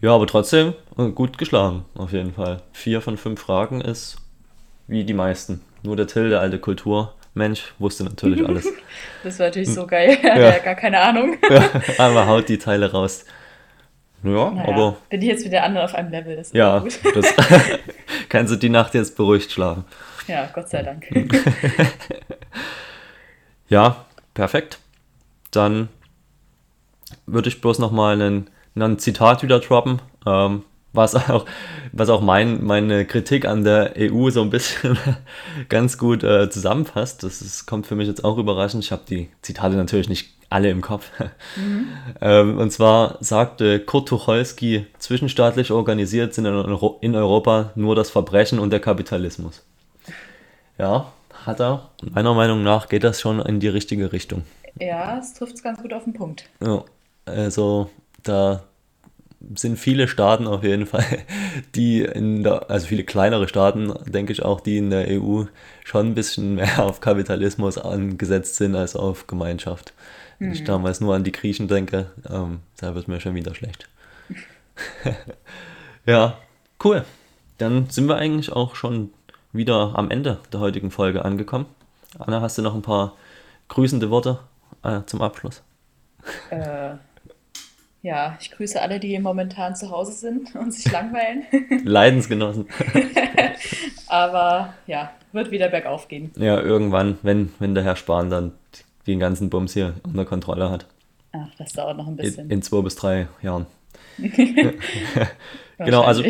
Ja, 0.00 0.14
aber 0.14 0.26
trotzdem 0.26 0.74
äh, 0.98 1.08
gut 1.10 1.38
geschlagen, 1.38 1.84
auf 1.94 2.12
jeden 2.12 2.34
Fall. 2.34 2.60
Vier 2.72 3.00
von 3.00 3.16
fünf 3.16 3.40
Fragen 3.40 3.80
ist 3.80 4.16
wie 4.88 5.04
die 5.04 5.14
meisten. 5.14 5.60
Nur 5.82 5.96
der 5.96 6.08
Till, 6.08 6.28
der 6.28 6.40
alte 6.40 6.58
Kulturmensch, 6.58 7.74
wusste 7.78 8.04
natürlich 8.04 8.44
alles. 8.48 8.66
das 9.22 9.38
war 9.38 9.46
natürlich 9.46 9.72
so 9.72 9.86
geil. 9.86 10.18
Er 10.22 10.40
ja. 10.40 10.52
hat 10.52 10.64
gar 10.64 10.74
keine 10.74 11.00
Ahnung. 11.00 11.36
ja, 11.50 11.70
aber 11.98 12.26
haut 12.26 12.48
die 12.48 12.58
Teile 12.58 12.90
raus. 12.90 13.24
Ja, 14.24 14.50
naja, 14.50 14.68
aber. 14.68 14.96
Bin 15.08 15.22
ich 15.22 15.28
jetzt 15.28 15.44
mit 15.44 15.52
der 15.52 15.64
anderen 15.64 15.86
auf 15.86 15.94
einem 15.94 16.10
Level, 16.10 16.36
das 16.36 16.48
ist 16.48 16.54
ja, 16.54 16.78
gut. 16.78 16.98
das 17.14 17.34
kannst 18.28 18.52
du 18.52 18.56
die 18.56 18.68
Nacht 18.68 18.94
jetzt 18.94 19.16
beruhigt 19.16 19.50
schlafen. 19.50 19.84
Ja, 20.28 20.48
Gott 20.52 20.68
sei 20.68 20.82
Dank. 20.82 21.08
ja, 23.68 24.04
perfekt. 24.34 24.78
Dann 25.50 25.88
würde 27.26 27.48
ich 27.48 27.60
bloß 27.60 27.78
nochmal 27.78 28.20
ein, 28.20 28.50
ein 28.74 28.98
Zitat 28.98 29.42
wieder 29.42 29.60
droppen, 29.60 30.00
ähm, 30.26 30.62
was 30.92 31.14
auch, 31.14 31.46
was 31.92 32.08
auch 32.08 32.20
mein, 32.20 32.64
meine 32.64 33.06
Kritik 33.06 33.46
an 33.46 33.64
der 33.64 33.94
EU 33.98 34.30
so 34.30 34.42
ein 34.42 34.50
bisschen 34.50 34.98
ganz 35.68 35.98
gut 35.98 36.22
äh, 36.22 36.50
zusammenfasst. 36.50 37.22
Das 37.22 37.40
ist, 37.40 37.66
kommt 37.66 37.86
für 37.86 37.94
mich 37.94 38.08
jetzt 38.08 38.24
auch 38.24 38.38
überraschend. 38.38 38.84
Ich 38.84 38.92
habe 38.92 39.02
die 39.08 39.28
Zitate 39.40 39.76
natürlich 39.76 40.08
nicht 40.08 40.30
alle 40.50 40.70
im 40.70 40.80
Kopf. 40.80 41.10
Mhm. 41.54 41.88
ähm, 42.22 42.58
und 42.58 42.70
zwar 42.70 43.18
sagte 43.20 43.78
Kurt 43.80 44.08
Tucholsky, 44.08 44.86
zwischenstaatlich 44.98 45.70
organisiert 45.70 46.32
sind 46.32 46.46
in 46.46 47.14
Europa 47.14 47.72
nur 47.74 47.94
das 47.94 48.08
Verbrechen 48.10 48.58
und 48.58 48.70
der 48.70 48.80
Kapitalismus. 48.80 49.62
Ja, 50.78 51.12
hat 51.44 51.60
er. 51.60 51.90
Meiner 52.02 52.32
Meinung 52.32 52.62
nach 52.62 52.88
geht 52.88 53.04
das 53.04 53.20
schon 53.20 53.40
in 53.40 53.60
die 53.60 53.68
richtige 53.68 54.12
Richtung. 54.12 54.44
Ja, 54.78 55.18
es 55.18 55.34
trifft 55.34 55.54
es 55.54 55.62
ganz 55.62 55.82
gut 55.82 55.92
auf 55.92 56.04
den 56.04 56.14
Punkt. 56.14 56.48
Ja, 56.60 56.84
also 57.24 57.90
da 58.22 58.64
sind 59.54 59.76
viele 59.76 60.08
Staaten 60.08 60.46
auf 60.46 60.62
jeden 60.62 60.86
Fall, 60.86 61.04
die 61.74 62.02
in 62.02 62.42
der, 62.42 62.70
also 62.70 62.86
viele 62.86 63.04
kleinere 63.04 63.48
Staaten, 63.48 63.92
denke 64.06 64.32
ich 64.32 64.42
auch, 64.42 64.60
die 64.60 64.78
in 64.78 64.90
der 64.90 65.06
EU 65.08 65.44
schon 65.84 66.08
ein 66.08 66.14
bisschen 66.14 66.54
mehr 66.54 66.84
auf 66.84 67.00
Kapitalismus 67.00 67.78
angesetzt 67.78 68.56
sind 68.56 68.76
als 68.76 68.96
auf 68.96 69.26
Gemeinschaft. 69.26 69.92
Wenn 70.38 70.48
hm. 70.48 70.54
ich 70.54 70.64
damals 70.64 71.00
nur 71.00 71.14
an 71.14 71.24
die 71.24 71.32
Griechen 71.32 71.68
denke, 71.68 72.10
ähm, 72.30 72.60
da 72.78 72.94
wird 72.94 73.08
mir 73.08 73.20
schon 73.20 73.34
wieder 73.34 73.54
schlecht. 73.54 73.88
ja, 76.06 76.38
cool. 76.84 77.04
Dann 77.58 77.90
sind 77.90 78.08
wir 78.08 78.16
eigentlich 78.16 78.50
auch 78.50 78.74
schon 78.74 79.10
wieder 79.52 79.92
am 79.94 80.10
Ende 80.10 80.38
der 80.52 80.60
heutigen 80.60 80.90
Folge 80.90 81.24
angekommen. 81.24 81.66
Anna, 82.18 82.40
hast 82.40 82.58
du 82.58 82.62
noch 82.62 82.74
ein 82.74 82.82
paar 82.82 83.14
grüßende 83.68 84.10
Worte 84.10 84.38
äh, 84.82 85.00
zum 85.06 85.22
Abschluss? 85.22 85.62
Äh, 86.50 86.94
ja, 88.02 88.36
ich 88.40 88.50
grüße 88.50 88.80
alle, 88.82 88.98
die 88.98 89.16
momentan 89.18 89.76
zu 89.76 89.90
Hause 89.90 90.12
sind 90.12 90.54
und 90.56 90.74
sich 90.74 90.90
langweilen. 90.90 91.44
Leidensgenossen. 91.84 92.66
Aber 94.08 94.74
ja, 94.86 95.12
wird 95.32 95.52
wieder 95.52 95.68
bergauf 95.68 96.08
gehen. 96.08 96.32
Ja, 96.36 96.60
irgendwann, 96.60 97.18
wenn, 97.22 97.52
wenn 97.60 97.74
der 97.74 97.84
Herr 97.84 97.96
Spahn 97.96 98.28
dann 98.28 98.52
den 99.06 99.20
ganzen 99.20 99.50
Bums 99.50 99.72
hier 99.72 99.94
unter 100.02 100.24
Kontrolle 100.24 100.70
hat. 100.70 100.86
Ach, 101.32 101.48
das 101.58 101.72
dauert 101.72 101.96
noch 101.96 102.08
ein 102.08 102.16
bisschen. 102.16 102.46
In, 102.46 102.50
in 102.50 102.62
zwei 102.62 102.82
bis 102.82 102.96
drei 102.96 103.28
Jahren. 103.40 103.66
genau, 105.78 106.02
also 106.02 106.22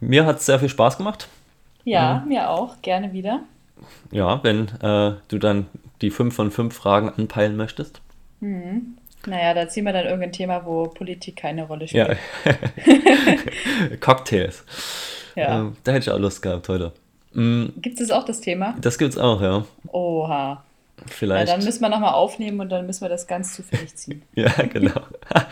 mir 0.00 0.26
hat 0.26 0.38
es 0.38 0.46
sehr 0.46 0.58
viel 0.58 0.68
Spaß 0.68 0.96
gemacht. 0.96 1.28
Ja, 1.84 2.20
mhm. 2.20 2.28
mir 2.28 2.50
auch. 2.50 2.80
Gerne 2.82 3.12
wieder. 3.12 3.40
Ja, 4.10 4.42
wenn 4.42 4.68
äh, 4.80 5.16
du 5.28 5.38
dann 5.38 5.66
die 6.00 6.10
5 6.10 6.34
von 6.34 6.50
5 6.50 6.74
Fragen 6.74 7.10
anpeilen 7.10 7.56
möchtest. 7.56 8.00
Mhm. 8.40 8.96
Naja, 9.26 9.54
da 9.54 9.68
ziehen 9.68 9.84
wir 9.84 9.92
dann 9.92 10.04
irgendein 10.04 10.32
Thema, 10.32 10.64
wo 10.64 10.84
Politik 10.84 11.36
keine 11.36 11.66
Rolle 11.66 11.88
spielt. 11.88 12.16
Ja. 12.44 13.96
Cocktails. 14.00 14.64
Ja. 15.34 15.60
Ähm, 15.60 15.76
da 15.84 15.92
hätte 15.92 16.04
ich 16.04 16.10
auch 16.10 16.18
Lust 16.18 16.42
gehabt 16.42 16.68
heute. 16.68 16.92
Mhm. 17.32 17.74
Gibt 17.76 18.00
es 18.00 18.10
auch 18.10 18.24
das 18.24 18.40
Thema? 18.40 18.74
Das 18.80 18.98
gibt 18.98 19.12
es 19.12 19.18
auch, 19.18 19.42
ja. 19.42 19.64
Oha. 19.88 20.64
Vielleicht. 21.06 21.48
Ja, 21.48 21.56
dann 21.56 21.64
müssen 21.64 21.82
wir 21.82 21.88
nochmal 21.88 22.14
aufnehmen 22.14 22.60
und 22.60 22.70
dann 22.70 22.86
müssen 22.86 23.02
wir 23.02 23.08
das 23.08 23.26
ganz 23.26 23.54
zufällig 23.54 23.94
ziehen. 23.94 24.22
ja, 24.34 24.50
genau. 24.72 25.00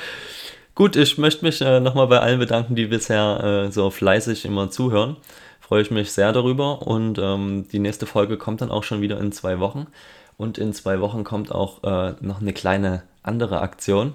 Gut, 0.74 0.96
ich 0.96 1.18
möchte 1.18 1.44
mich 1.44 1.60
äh, 1.60 1.80
nochmal 1.80 2.06
bei 2.08 2.18
allen 2.18 2.38
bedanken, 2.38 2.74
die 2.74 2.86
bisher 2.86 3.66
äh, 3.66 3.72
so 3.72 3.90
fleißig 3.90 4.44
immer 4.44 4.70
zuhören. 4.70 5.16
freue 5.60 5.82
ich 5.82 5.90
mich 5.90 6.12
sehr 6.12 6.32
darüber. 6.32 6.86
Und 6.86 7.18
ähm, 7.18 7.68
die 7.70 7.78
nächste 7.78 8.06
Folge 8.06 8.38
kommt 8.38 8.60
dann 8.60 8.70
auch 8.70 8.82
schon 8.82 9.00
wieder 9.00 9.20
in 9.20 9.30
zwei 9.30 9.60
Wochen. 9.60 9.86
Und 10.36 10.58
in 10.58 10.72
zwei 10.72 11.00
Wochen 11.00 11.24
kommt 11.24 11.52
auch 11.52 11.82
äh, 11.84 12.14
noch 12.20 12.40
eine 12.40 12.52
kleine 12.52 13.02
andere 13.22 13.60
Aktion. 13.60 14.14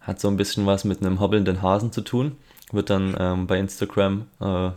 Hat 0.00 0.20
so 0.20 0.28
ein 0.28 0.36
bisschen 0.36 0.66
was 0.66 0.84
mit 0.84 1.00
einem 1.00 1.20
hobbelnden 1.20 1.62
Hasen 1.62 1.92
zu 1.92 2.02
tun. 2.02 2.36
Wird 2.72 2.90
dann 2.90 3.16
ähm, 3.18 3.46
bei 3.46 3.58
Instagram 3.58 4.26
äh, 4.40 4.70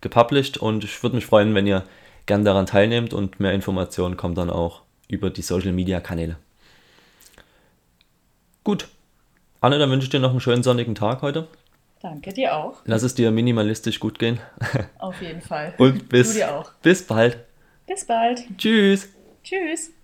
gepublished 0.00 0.58
und 0.58 0.84
ich 0.84 1.02
würde 1.02 1.16
mich 1.16 1.26
freuen, 1.26 1.54
wenn 1.54 1.66
ihr 1.66 1.84
gern 2.26 2.44
daran 2.44 2.66
teilnehmt 2.66 3.14
und 3.14 3.40
mehr 3.40 3.52
Informationen 3.52 4.16
kommen 4.16 4.34
dann 4.34 4.50
auch 4.50 4.82
über 5.08 5.30
die 5.30 5.42
Social 5.42 5.72
Media 5.72 6.00
Kanäle. 6.00 6.36
Gut. 8.64 8.88
Anne, 9.60 9.78
dann 9.78 9.90
wünsche 9.90 10.06
ich 10.06 10.10
dir 10.10 10.20
noch 10.20 10.30
einen 10.30 10.40
schönen 10.40 10.62
sonnigen 10.62 10.94
Tag 10.94 11.22
heute. 11.22 11.46
Danke 12.02 12.32
dir 12.32 12.54
auch. 12.54 12.82
Lass 12.84 13.02
es 13.02 13.14
dir 13.14 13.30
minimalistisch 13.30 14.00
gut 14.00 14.18
gehen. 14.18 14.38
Auf 14.98 15.20
jeden 15.22 15.40
Fall. 15.40 15.74
Und 15.78 16.08
bis, 16.08 16.38
bis 16.82 17.06
bald. 17.06 17.38
Bis 17.86 18.04
bald. 18.04 18.44
Tschüss. 18.58 19.08
Tschüss. 19.42 19.95